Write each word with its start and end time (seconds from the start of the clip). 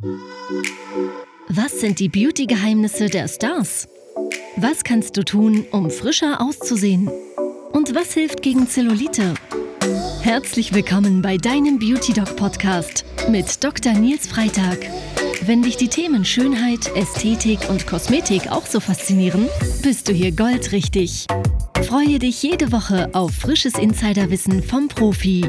Was 0.00 1.80
sind 1.80 1.98
die 1.98 2.08
Beauty-Geheimnisse 2.08 3.06
der 3.06 3.26
Stars? 3.26 3.88
Was 4.56 4.84
kannst 4.84 5.16
du 5.16 5.24
tun, 5.24 5.66
um 5.72 5.90
frischer 5.90 6.40
auszusehen? 6.40 7.10
Und 7.72 7.96
was 7.96 8.12
hilft 8.14 8.42
gegen 8.42 8.68
Zellulite? 8.68 9.34
Herzlich 10.20 10.72
willkommen 10.72 11.20
bei 11.20 11.36
deinem 11.36 11.80
Beauty 11.80 12.12
Doc 12.12 12.36
Podcast 12.36 13.04
mit 13.28 13.64
Dr. 13.64 13.92
Nils 13.94 14.28
Freitag. 14.28 14.78
Wenn 15.42 15.62
dich 15.62 15.76
die 15.76 15.88
Themen 15.88 16.24
Schönheit, 16.24 16.94
Ästhetik 16.94 17.68
und 17.68 17.88
Kosmetik 17.88 18.52
auch 18.52 18.66
so 18.66 18.78
faszinieren, 18.78 19.48
bist 19.82 20.08
du 20.08 20.12
hier 20.12 20.30
goldrichtig. 20.30 21.26
Freue 21.82 22.20
dich 22.20 22.40
jede 22.40 22.70
Woche 22.70 23.12
auf 23.14 23.32
frisches 23.32 23.74
Insiderwissen 23.74 24.62
vom 24.62 24.86
Profi. 24.86 25.44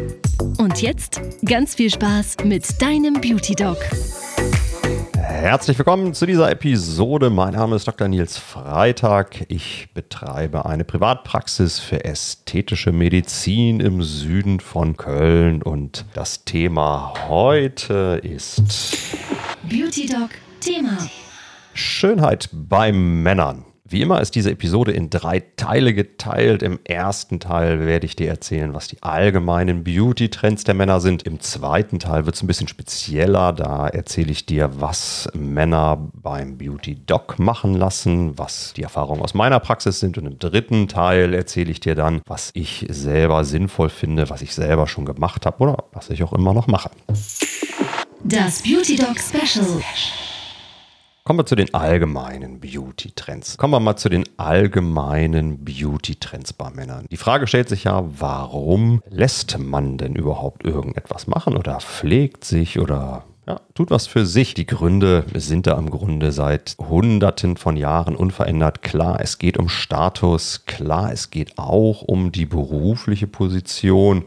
Und 0.57 0.81
jetzt 0.81 1.21
ganz 1.45 1.75
viel 1.75 1.91
Spaß 1.91 2.37
mit 2.45 2.81
deinem 2.81 3.13
Beauty 3.21 3.53
Doc. 3.53 3.77
Herzlich 5.39 5.77
willkommen 5.77 6.13
zu 6.13 6.25
dieser 6.25 6.51
Episode. 6.51 7.29
Mein 7.29 7.53
Name 7.53 7.77
ist 7.77 7.87
Dr. 7.87 8.09
Nils 8.09 8.37
Freitag. 8.37 9.45
Ich 9.47 9.87
betreibe 9.93 10.65
eine 10.65 10.83
Privatpraxis 10.83 11.79
für 11.79 12.03
ästhetische 12.03 12.91
Medizin 12.91 13.79
im 13.79 14.03
Süden 14.03 14.59
von 14.59 14.97
Köln 14.97 15.61
und 15.61 16.05
das 16.13 16.43
Thema 16.43 17.13
heute 17.29 18.19
ist 18.21 18.97
Beauty 19.63 20.07
Doc 20.07 20.29
Thema. 20.59 20.97
Schönheit 21.73 22.49
bei 22.51 22.91
Männern. 22.91 23.63
Wie 23.91 24.03
immer 24.03 24.21
ist 24.21 24.35
diese 24.35 24.51
Episode 24.51 24.91
in 24.91 25.09
drei 25.09 25.39
Teile 25.39 25.95
geteilt. 25.95 26.61
Im 26.61 26.79
ersten 26.83 27.39
Teil 27.39 27.87
werde 27.87 28.05
ich 28.05 28.15
dir 28.15 28.29
erzählen, 28.29 28.75
was 28.75 28.87
die 28.87 29.01
allgemeinen 29.01 29.83
Beauty-Trends 29.83 30.63
der 30.63 30.75
Männer 30.75 30.99
sind. 30.99 31.23
Im 31.23 31.39
zweiten 31.39 31.97
Teil 31.97 32.27
wird 32.27 32.35
es 32.35 32.43
ein 32.43 32.47
bisschen 32.47 32.67
spezieller. 32.67 33.51
Da 33.51 33.87
erzähle 33.87 34.31
ich 34.31 34.45
dir, 34.45 34.79
was 34.79 35.27
Männer 35.33 36.11
beim 36.13 36.59
Beauty-Doc 36.59 37.39
machen 37.39 37.73
lassen, 37.73 38.37
was 38.37 38.73
die 38.73 38.83
Erfahrungen 38.83 39.23
aus 39.23 39.33
meiner 39.33 39.59
Praxis 39.59 39.99
sind. 39.99 40.19
Und 40.19 40.27
im 40.27 40.37
dritten 40.37 40.87
Teil 40.87 41.33
erzähle 41.33 41.71
ich 41.71 41.79
dir 41.79 41.95
dann, 41.95 42.21
was 42.27 42.51
ich 42.53 42.85
selber 42.89 43.43
sinnvoll 43.43 43.89
finde, 43.89 44.29
was 44.29 44.43
ich 44.43 44.53
selber 44.53 44.85
schon 44.85 45.05
gemacht 45.05 45.47
habe 45.47 45.63
oder 45.63 45.85
was 45.93 46.11
ich 46.11 46.21
auch 46.21 46.33
immer 46.33 46.53
noch 46.53 46.67
mache. 46.67 46.91
Das 48.23 48.61
Beauty 48.61 48.97
Doc 48.97 49.17
Special. 49.19 49.65
Kommen 51.29 51.41
wir 51.41 51.45
zu 51.45 51.55
den 51.55 51.71
allgemeinen 51.75 52.59
Beauty-Trends. 52.59 53.57
Kommen 53.57 53.71
wir 53.71 53.79
mal 53.79 53.97
zu 53.97 54.09
den 54.09 54.23
allgemeinen 54.37 55.63
Beauty-Trends 55.63 56.53
bei 56.53 56.71
Männern. 56.71 57.05
Die 57.11 57.17
Frage 57.17 57.45
stellt 57.45 57.69
sich 57.69 57.83
ja, 57.83 58.03
warum 58.17 59.03
lässt 59.11 59.55
man 59.59 59.99
denn 59.99 60.15
überhaupt 60.15 60.65
irgendetwas 60.65 61.27
machen 61.27 61.55
oder 61.55 61.81
pflegt 61.81 62.45
sich 62.45 62.79
oder 62.79 63.25
ja, 63.47 63.61
tut 63.75 63.91
was 63.91 64.07
für 64.07 64.25
sich. 64.25 64.55
Die 64.55 64.65
Gründe 64.65 65.23
sind 65.35 65.67
da 65.67 65.77
im 65.77 65.91
Grunde 65.91 66.31
seit 66.31 66.75
Hunderten 66.79 67.57
von 67.57 67.77
Jahren 67.77 68.15
unverändert. 68.15 68.81
Klar, 68.81 69.19
es 69.21 69.37
geht 69.37 69.59
um 69.59 69.69
Status, 69.69 70.65
klar, 70.65 71.11
es 71.11 71.29
geht 71.29 71.59
auch 71.59 72.01
um 72.01 72.31
die 72.31 72.47
berufliche 72.47 73.27
Position. 73.27 74.23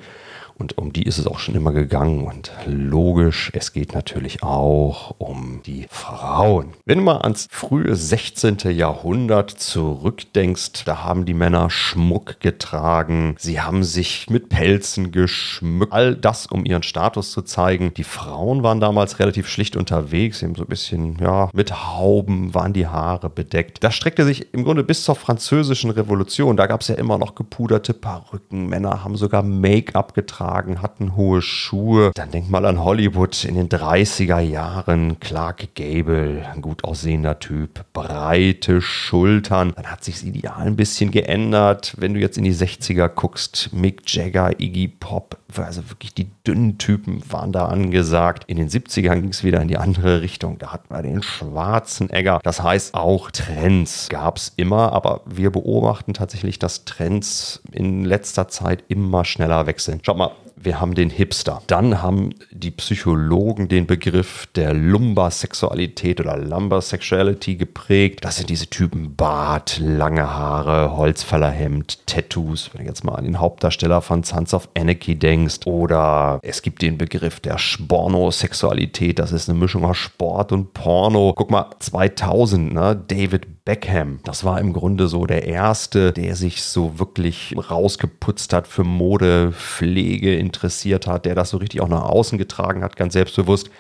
Und 0.63 0.79
um 0.79 0.93
die 0.93 1.03
ist 1.03 1.19
es 1.19 1.27
auch 1.27 1.41
schon 1.41 1.57
immer 1.57 1.73
gegangen. 1.73 2.25
Und 2.25 2.53
logisch, 2.67 3.51
es 3.53 3.73
geht 3.73 3.95
natürlich 3.95 4.45
auch 4.45 5.17
um 5.19 5.61
die 5.67 5.89
Frauen. 5.91 6.69
Wenn 6.85 6.99
du 6.99 7.05
mal 7.05 7.19
ans 7.19 7.49
frühe 7.51 7.97
16. 7.97 8.59
Jahrhundert 8.71 9.51
zurückdenkst, 9.51 10.85
da 10.85 11.03
haben 11.03 11.25
die 11.25 11.35
Männer 11.35 11.69
Schmuck 11.69 12.39
getragen. 12.39 13.35
Sie 13.41 13.61
haben 13.61 13.83
sich 13.83 14.31
mit 14.31 14.51
Pelzen 14.51 15.11
geschmückt. 15.11 15.93
All 15.93 16.15
das, 16.15 16.47
um 16.47 16.65
ihren 16.65 16.85
Status 16.85 17.33
zu 17.33 17.43
zeigen. 17.43 17.93
Die 17.95 18.05
Frauen 18.05 18.63
waren 18.63 18.79
damals 18.79 19.19
relativ 19.19 19.49
schlicht 19.49 19.75
unterwegs. 19.75 20.39
Sie 20.39 20.47
haben 20.47 20.55
so 20.55 20.63
ein 20.63 20.69
bisschen, 20.69 21.19
ja, 21.19 21.51
mit 21.53 21.73
Hauben 21.89 22.55
waren 22.55 22.73
die 22.73 22.87
Haare 22.87 23.31
bedeckt. 23.31 23.83
Das 23.83 23.97
streckte 23.97 24.25
sich 24.25 24.55
im 24.55 24.63
Grunde 24.63 24.85
bis 24.85 25.03
zur 25.03 25.17
französischen 25.17 25.91
Revolution. 25.91 26.57
Da 26.57 26.69
gab 26.69 26.83
es 26.83 26.87
ja 26.87 26.95
immer 26.95 27.19
noch 27.19 27.35
gepuderte 27.35 27.95
Perücken. 27.95 28.69
Männer 28.69 29.03
haben 29.03 29.17
sogar 29.17 29.43
Make-up 29.43 30.15
getragen 30.15 30.52
getragen, 30.53 30.83
hatten 30.83 31.17
hohe 31.17 31.41
Schuhe. 31.41 32.13
Dann 32.15 32.31
denk 32.31 32.51
mal 32.51 32.65
an 32.67 32.83
Hollywood 32.83 33.45
in 33.45 33.55
den 33.55 33.69
30er 33.69 34.41
Jahren. 34.41 35.19
Clark 35.21 35.75
Gable, 35.75 36.47
ein 36.53 36.61
gut 36.61 36.85
aussehender 36.85 37.39
Typ, 37.39 37.85
breite 37.93 38.83
Schultern. 38.83 39.73
Dann 39.75 39.87
hat 39.87 40.05
sich 40.05 40.17
das 40.17 40.25
Ideal 40.25 40.67
ein 40.67 40.77
bisschen 40.77 41.11
geändert. 41.11 41.95
Wenn 41.97 42.15
du 42.15 42.21
jetzt 42.21 42.37
in 42.37 42.45
die 42.45 42.55
60er 42.55 43.09
guckst, 43.09 43.71
Mick 43.73 44.03
Jagger, 44.13 44.61
Iggy 44.61 44.89
Pop, 44.89 45.39
also 45.57 45.89
wirklich 45.91 46.15
die 46.15 46.29
dünnen 46.47 46.79
Typen 46.79 47.23
waren 47.31 47.53
da 47.53 47.67
angesagt. 47.67 48.45
In 48.47 48.57
den 48.57 48.69
70ern 48.69 49.21
ging 49.21 49.31
es 49.31 49.45
wieder 49.45 49.61
in 49.61 49.69
die 49.69 49.77
andere 49.77 50.23
Richtung. 50.23 50.59
Da 50.59 50.73
hatten 50.73 50.95
wir 50.95 51.03
den 51.03 51.23
schwarzen 51.23 52.11
Egger. 52.11 52.41
Das 52.43 52.63
heißt, 52.63 52.95
auch 52.95 53.31
Trends 53.31 54.09
gab 54.09 54.37
es 54.37 54.53
immer, 54.57 54.93
aber 54.93 55.23
wir 55.27 55.51
beobachten 55.51 56.15
tatsächlich, 56.15 56.59
dass 56.59 56.85
Trends 56.85 57.63
in 57.73 58.05
letzter 58.05 58.49
Zeit 58.49 58.85
immer 58.89 59.25
schneller 59.25 59.67
wechseln. 59.67 60.01
Schaut 60.03 60.17
mal, 60.17 60.33
wir 60.65 60.81
haben 60.81 60.95
den 60.95 61.11
Hipster. 61.11 61.63
Dann 61.67 62.03
haben 62.03 62.31
die 62.51 62.71
Psychologen 62.71 63.69
den 63.69 63.87
Begriff 63.87 64.47
der 64.55 64.75
Lumbar-Sexualität 64.75 66.21
oder 66.21 66.37
Lumbar-Sexuality 66.37 67.57
geprägt. 67.57 68.25
Das 68.25 68.37
sind 68.37 68.51
diese 68.51 68.67
Typen 68.69 69.17
Bart, 69.17 69.79
lange 69.81 70.29
Haare, 70.29 70.97
Holzfällerhemd, 70.97 72.07
Tattoos. 72.07 72.71
Wenn 72.73 72.83
du 72.83 72.89
jetzt 72.89 73.05
mal 73.05 73.15
an 73.15 73.25
den 73.25 73.41
Hauptdarsteller 73.41 74.03
von 74.03 74.23
Sons 74.23 74.55
of 74.55 74.69
Anarchy 74.77 75.17
denkst. 75.17 75.67
Oder 75.67 76.41
es 76.43 76.63
gibt 76.63 76.83
den 76.83 76.99
Begriff 76.99 77.41
der 77.41 77.59
Sporno-Sexualität. 77.59 79.19
Das 79.19 79.33
ist 79.33 79.49
eine 79.49 79.59
Mischung 79.59 79.85
aus 79.85 79.97
Sport 79.97 80.53
und 80.53 80.75
Porno. 80.75 81.33
Guck 81.37 81.51
mal, 81.51 81.71
2000, 81.79 82.73
ne? 82.73 83.03
David 83.07 83.62
Beckham. 83.65 84.19
Das 84.25 84.45
war 84.45 84.61
im 84.61 84.73
Grunde 84.73 85.07
so 85.07 85.25
der 85.25 85.47
erste, 85.47 86.13
der 86.13 86.35
sich 86.35 86.63
so 86.63 86.99
wirklich 86.99 87.55
rausgeputzt 87.57 88.53
hat 88.53 88.67
für 88.67 88.83
Mode, 88.83 89.53
Pflege, 89.53 90.35
interessiert 90.35 91.07
hat, 91.07 91.27
der 91.27 91.37
das 91.37 91.51
so 91.51 91.59
richtig 91.59 91.81
auch 91.81 91.89
nach 91.89 92.03
außen 92.03 92.39
getragen 92.39 92.83
hat, 92.83 92.97
ganz 92.97 93.13
selbstbewusst. 93.13 93.71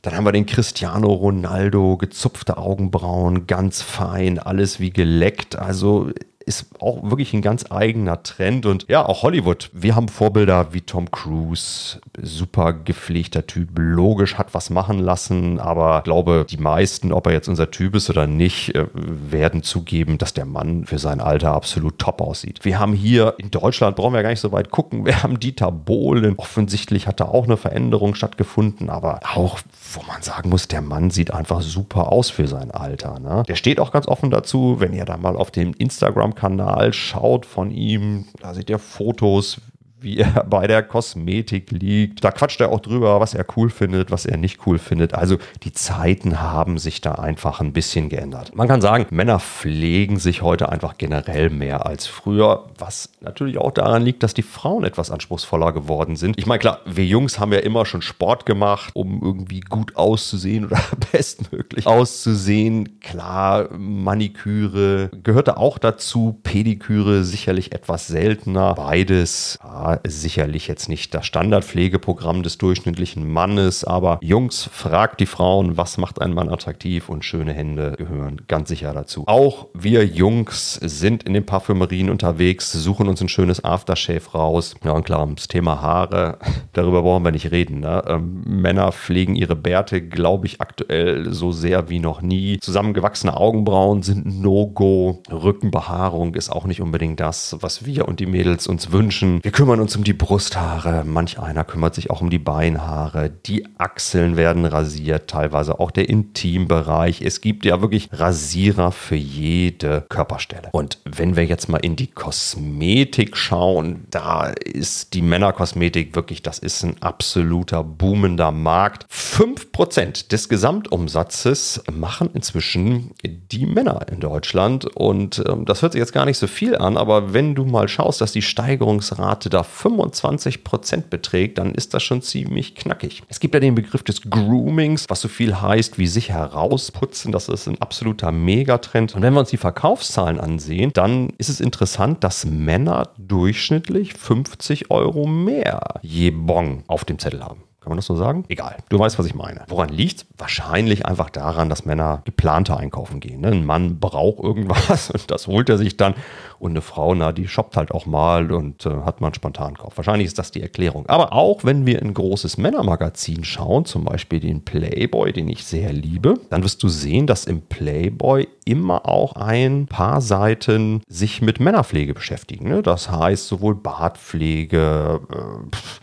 Dann 0.00 0.14
haben 0.14 0.24
wir 0.24 0.32
den 0.32 0.46
Cristiano 0.46 1.08
Ronaldo, 1.08 1.96
gezupfte 1.96 2.56
Augenbrauen, 2.56 3.46
ganz 3.46 3.82
fein, 3.82 4.38
alles 4.38 4.80
wie 4.80 4.90
geleckt. 4.90 5.56
Also 5.56 6.10
ist 6.48 6.66
auch 6.80 7.10
wirklich 7.10 7.34
ein 7.34 7.42
ganz 7.42 7.66
eigener 7.70 8.22
Trend. 8.22 8.66
Und 8.66 8.86
ja, 8.88 9.06
auch 9.06 9.22
Hollywood. 9.22 9.70
Wir 9.72 9.94
haben 9.94 10.08
Vorbilder 10.08 10.72
wie 10.72 10.80
Tom 10.80 11.10
Cruise, 11.10 12.00
super 12.20 12.72
gepflegter 12.72 13.46
Typ, 13.46 13.68
logisch 13.76 14.36
hat 14.36 14.54
was 14.54 14.70
machen 14.70 14.98
lassen, 14.98 15.60
aber 15.60 16.00
glaube, 16.02 16.46
die 16.48 16.56
meisten, 16.56 17.12
ob 17.12 17.26
er 17.26 17.34
jetzt 17.34 17.48
unser 17.48 17.70
Typ 17.70 17.94
ist 17.94 18.08
oder 18.08 18.26
nicht, 18.26 18.74
äh, 18.74 18.86
werden 18.94 19.62
zugeben, 19.62 20.16
dass 20.16 20.32
der 20.32 20.46
Mann 20.46 20.86
für 20.86 20.98
sein 20.98 21.20
Alter 21.20 21.52
absolut 21.52 21.98
top 21.98 22.22
aussieht. 22.22 22.64
Wir 22.64 22.78
haben 22.78 22.94
hier 22.94 23.34
in 23.36 23.50
Deutschland, 23.50 23.96
brauchen 23.96 24.14
wir 24.14 24.22
gar 24.22 24.30
nicht 24.30 24.40
so 24.40 24.50
weit 24.50 24.70
gucken, 24.70 25.04
wir 25.04 25.22
haben 25.22 25.38
Dieter 25.38 25.70
Bohlen. 25.70 26.34
Offensichtlich 26.38 27.06
hat 27.06 27.20
da 27.20 27.26
auch 27.26 27.44
eine 27.44 27.58
Veränderung 27.58 28.14
stattgefunden, 28.14 28.88
aber 28.88 29.20
auch, 29.34 29.58
wo 29.92 30.02
man 30.06 30.22
sagen 30.22 30.48
muss, 30.48 30.66
der 30.66 30.80
Mann 30.80 31.10
sieht 31.10 31.30
einfach 31.30 31.60
super 31.60 32.10
aus 32.10 32.30
für 32.30 32.48
sein 32.48 32.70
Alter. 32.70 33.18
Ne? 33.20 33.42
Der 33.46 33.54
steht 33.54 33.80
auch 33.80 33.92
ganz 33.92 34.08
offen 34.08 34.30
dazu, 34.30 34.76
wenn 34.78 34.94
ihr 34.94 35.04
da 35.04 35.18
mal 35.18 35.36
auf 35.36 35.50
dem 35.50 35.74
Instagram 35.74 36.34
Kanal 36.38 36.92
schaut 36.92 37.46
von 37.46 37.72
ihm. 37.72 38.26
Da 38.40 38.54
seht 38.54 38.70
ihr 38.70 38.78
Fotos, 38.78 39.60
wie 40.00 40.18
er 40.18 40.44
bei 40.50 40.66
der 40.66 40.82
Kosmetik 40.82 41.70
liegt. 41.70 42.24
Da 42.24 42.30
quatscht 42.30 42.60
er 42.60 42.70
auch 42.70 42.80
drüber, 42.80 43.20
was 43.20 43.34
er 43.34 43.44
cool 43.56 43.70
findet, 43.70 44.10
was 44.10 44.26
er 44.26 44.36
nicht 44.36 44.66
cool 44.66 44.78
findet. 44.78 45.14
Also 45.14 45.38
die 45.62 45.72
Zeiten 45.72 46.40
haben 46.40 46.78
sich 46.78 47.00
da 47.00 47.12
einfach 47.12 47.60
ein 47.60 47.72
bisschen 47.72 48.08
geändert. 48.08 48.54
Man 48.54 48.68
kann 48.68 48.80
sagen, 48.80 49.06
Männer 49.10 49.40
pflegen 49.40 50.18
sich 50.18 50.42
heute 50.42 50.68
einfach 50.68 50.98
generell 50.98 51.50
mehr 51.50 51.86
als 51.86 52.06
früher, 52.06 52.66
was 52.78 53.10
natürlich 53.20 53.58
auch 53.58 53.72
daran 53.72 54.02
liegt, 54.02 54.22
dass 54.22 54.34
die 54.34 54.42
Frauen 54.42 54.84
etwas 54.84 55.10
anspruchsvoller 55.10 55.72
geworden 55.72 56.16
sind. 56.16 56.38
Ich 56.38 56.46
meine, 56.46 56.58
klar, 56.58 56.80
wir 56.84 57.04
Jungs 57.04 57.38
haben 57.38 57.52
ja 57.52 57.60
immer 57.60 57.86
schon 57.86 58.02
Sport 58.02 58.46
gemacht, 58.46 58.90
um 58.94 59.20
irgendwie 59.22 59.60
gut 59.60 59.96
auszusehen 59.96 60.66
oder 60.66 60.80
bestmöglich 61.12 61.86
auszusehen. 61.86 63.00
Klar, 63.00 63.68
Maniküre 63.76 65.10
gehörte 65.22 65.56
auch 65.56 65.78
dazu, 65.78 66.38
Pediküre 66.42 67.24
sicherlich 67.24 67.72
etwas 67.72 68.06
seltener. 68.06 68.74
Beides 68.74 69.58
ja, 69.62 69.87
sicherlich 70.06 70.68
jetzt 70.68 70.88
nicht 70.88 71.14
das 71.14 71.26
Standardpflegeprogramm 71.26 72.42
des 72.42 72.58
durchschnittlichen 72.58 73.30
Mannes, 73.30 73.84
aber 73.84 74.18
Jungs, 74.22 74.68
fragt 74.72 75.20
die 75.20 75.26
Frauen, 75.26 75.76
was 75.76 75.98
macht 75.98 76.20
einen 76.20 76.34
Mann 76.34 76.48
attraktiv 76.48 77.08
und 77.08 77.24
schöne 77.24 77.52
Hände 77.52 77.94
gehören 77.96 78.42
ganz 78.48 78.68
sicher 78.68 78.92
dazu. 78.92 79.24
Auch 79.26 79.68
wir 79.74 80.04
Jungs 80.04 80.74
sind 80.74 81.22
in 81.22 81.34
den 81.34 81.46
Parfümerien 81.46 82.10
unterwegs, 82.10 82.72
suchen 82.72 83.08
uns 83.08 83.20
ein 83.20 83.28
schönes 83.28 83.64
Aftershave 83.64 84.30
raus. 84.32 84.74
Ja, 84.84 84.92
und 84.92 85.04
klar, 85.04 85.28
das 85.34 85.48
Thema 85.48 85.80
Haare, 85.80 86.38
darüber 86.72 87.02
brauchen 87.02 87.24
wir 87.24 87.32
nicht 87.32 87.50
reden. 87.50 87.80
Ne? 87.80 88.02
Ähm, 88.06 88.42
Männer 88.46 88.92
pflegen 88.92 89.36
ihre 89.36 89.56
Bärte, 89.56 90.00
glaube 90.02 90.46
ich, 90.46 90.60
aktuell 90.60 91.32
so 91.32 91.52
sehr 91.52 91.88
wie 91.88 91.98
noch 91.98 92.22
nie. 92.22 92.58
Zusammengewachsene 92.60 93.36
Augenbrauen 93.36 94.02
sind 94.02 94.26
ein 94.26 94.40
No-Go. 94.40 95.22
Rückenbehaarung 95.30 96.34
ist 96.34 96.50
auch 96.50 96.66
nicht 96.66 96.80
unbedingt 96.80 97.20
das, 97.20 97.56
was 97.60 97.84
wir 97.84 98.08
und 98.08 98.20
die 98.20 98.26
Mädels 98.26 98.66
uns 98.66 98.92
wünschen. 98.92 99.40
Wir 99.42 99.52
kümmern 99.52 99.77
kümmern 99.78 99.86
uns 99.86 99.96
um 99.96 100.02
die 100.02 100.12
Brusthaare, 100.12 101.04
manch 101.04 101.38
einer 101.38 101.62
kümmert 101.62 101.94
sich 101.94 102.10
auch 102.10 102.20
um 102.20 102.30
die 102.30 102.40
Beinhaare, 102.40 103.30
die 103.30 103.64
Achseln 103.78 104.36
werden 104.36 104.64
rasiert, 104.64 105.30
teilweise 105.30 105.78
auch 105.78 105.92
der 105.92 106.08
Intimbereich. 106.08 107.22
Es 107.22 107.40
gibt 107.40 107.64
ja 107.64 107.80
wirklich 107.80 108.08
Rasierer 108.12 108.90
für 108.90 109.14
jede 109.14 110.04
Körperstelle. 110.08 110.70
Und 110.72 110.98
wenn 111.04 111.36
wir 111.36 111.44
jetzt 111.44 111.68
mal 111.68 111.78
in 111.78 111.94
die 111.94 112.08
Kosmetik 112.08 113.36
schauen, 113.36 114.04
da 114.10 114.48
ist 114.48 115.14
die 115.14 115.22
Männerkosmetik 115.22 116.16
wirklich, 116.16 116.42
das 116.42 116.58
ist 116.58 116.82
ein 116.82 116.96
absoluter 117.00 117.84
boomender 117.84 118.50
Markt. 118.50 119.06
5% 119.12 120.28
des 120.28 120.48
Gesamtumsatzes 120.48 121.84
machen 121.92 122.30
inzwischen 122.34 123.12
die 123.22 123.66
Männer 123.66 124.06
in 124.10 124.18
Deutschland. 124.18 124.86
Und 124.96 125.42
ähm, 125.48 125.64
das 125.66 125.82
hört 125.82 125.92
sich 125.92 126.00
jetzt 126.00 126.12
gar 126.12 126.24
nicht 126.24 126.38
so 126.38 126.48
viel 126.48 126.76
an, 126.76 126.96
aber 126.96 127.32
wenn 127.32 127.54
du 127.54 127.64
mal 127.64 127.86
schaust, 127.86 128.20
dass 128.20 128.32
die 128.32 128.42
Steigerungsrate 128.42 129.50
da 129.50 129.62
25% 129.68 131.08
beträgt, 131.10 131.58
dann 131.58 131.74
ist 131.74 131.94
das 131.94 132.02
schon 132.02 132.22
ziemlich 132.22 132.74
knackig. 132.74 133.22
Es 133.28 133.40
gibt 133.40 133.54
ja 133.54 133.60
den 133.60 133.74
Begriff 133.74 134.02
des 134.02 134.22
Groomings, 134.22 135.04
was 135.08 135.20
so 135.20 135.28
viel 135.28 135.60
heißt 135.60 135.98
wie 135.98 136.06
sich 136.06 136.30
herausputzen. 136.30 137.32
Das 137.32 137.48
ist 137.48 137.68
ein 137.68 137.80
absoluter 137.80 138.32
Megatrend. 138.32 139.14
Und 139.14 139.22
wenn 139.22 139.34
wir 139.34 139.40
uns 139.40 139.50
die 139.50 139.56
Verkaufszahlen 139.56 140.40
ansehen, 140.40 140.92
dann 140.94 141.30
ist 141.38 141.48
es 141.48 141.60
interessant, 141.60 142.24
dass 142.24 142.44
Männer 142.44 143.10
durchschnittlich 143.18 144.14
50 144.14 144.90
Euro 144.90 145.26
mehr 145.26 146.00
je 146.02 146.30
Bon 146.30 146.82
auf 146.86 147.04
dem 147.04 147.18
Zettel 147.18 147.44
haben. 147.44 147.67
Kann 147.88 147.92
man 147.92 148.00
das 148.00 148.04
so 148.04 148.16
sagen? 148.16 148.44
Egal. 148.50 148.76
Du 148.90 148.98
weißt, 148.98 149.18
was 149.18 149.24
ich 149.24 149.34
meine. 149.34 149.64
Woran 149.68 149.88
liegt 149.88 150.26
Wahrscheinlich 150.36 151.04
einfach 151.04 151.30
daran, 151.30 151.68
dass 151.68 151.84
Männer 151.84 152.22
geplanter 152.24 152.76
einkaufen 152.76 153.18
gehen. 153.18 153.40
Ne? 153.40 153.48
Ein 153.48 153.66
Mann 153.66 153.98
braucht 153.98 154.38
irgendwas 154.38 155.10
und 155.10 155.28
das 155.32 155.48
holt 155.48 155.68
er 155.68 155.78
sich 155.78 155.96
dann. 155.96 156.14
Und 156.60 156.70
eine 156.72 156.80
Frau, 156.80 157.12
na, 157.14 157.32
die 157.32 157.48
shoppt 157.48 157.76
halt 157.76 157.90
auch 157.90 158.06
mal 158.06 158.52
und 158.52 158.86
äh, 158.86 158.90
hat 159.04 159.20
mal 159.20 159.28
einen 159.28 159.34
Spontankauf. 159.34 159.96
Wahrscheinlich 159.96 160.28
ist 160.28 160.38
das 160.38 160.52
die 160.52 160.62
Erklärung. 160.62 161.06
Aber 161.06 161.32
auch 161.32 161.64
wenn 161.64 161.86
wir 161.86 162.00
in 162.00 162.08
ein 162.08 162.14
großes 162.14 162.56
Männermagazin 162.56 163.42
schauen, 163.42 163.84
zum 163.84 164.04
Beispiel 164.04 164.38
den 164.38 164.64
Playboy, 164.64 165.32
den 165.32 165.48
ich 165.48 165.64
sehr 165.64 165.92
liebe, 165.92 166.34
dann 166.50 166.62
wirst 166.62 166.82
du 166.84 166.88
sehen, 166.88 167.26
dass 167.26 167.46
im 167.46 167.62
Playboy 167.62 168.46
immer 168.64 169.08
auch 169.08 169.32
ein 169.32 169.86
paar 169.86 170.20
Seiten 170.20 171.02
sich 171.08 171.42
mit 171.42 171.58
Männerpflege 171.58 172.14
beschäftigen. 172.14 172.68
Ne? 172.68 172.82
Das 172.82 173.10
heißt 173.10 173.48
sowohl 173.48 173.74
Bartpflege, 173.74 175.20
äh, 175.32 175.74
pff, 175.74 176.00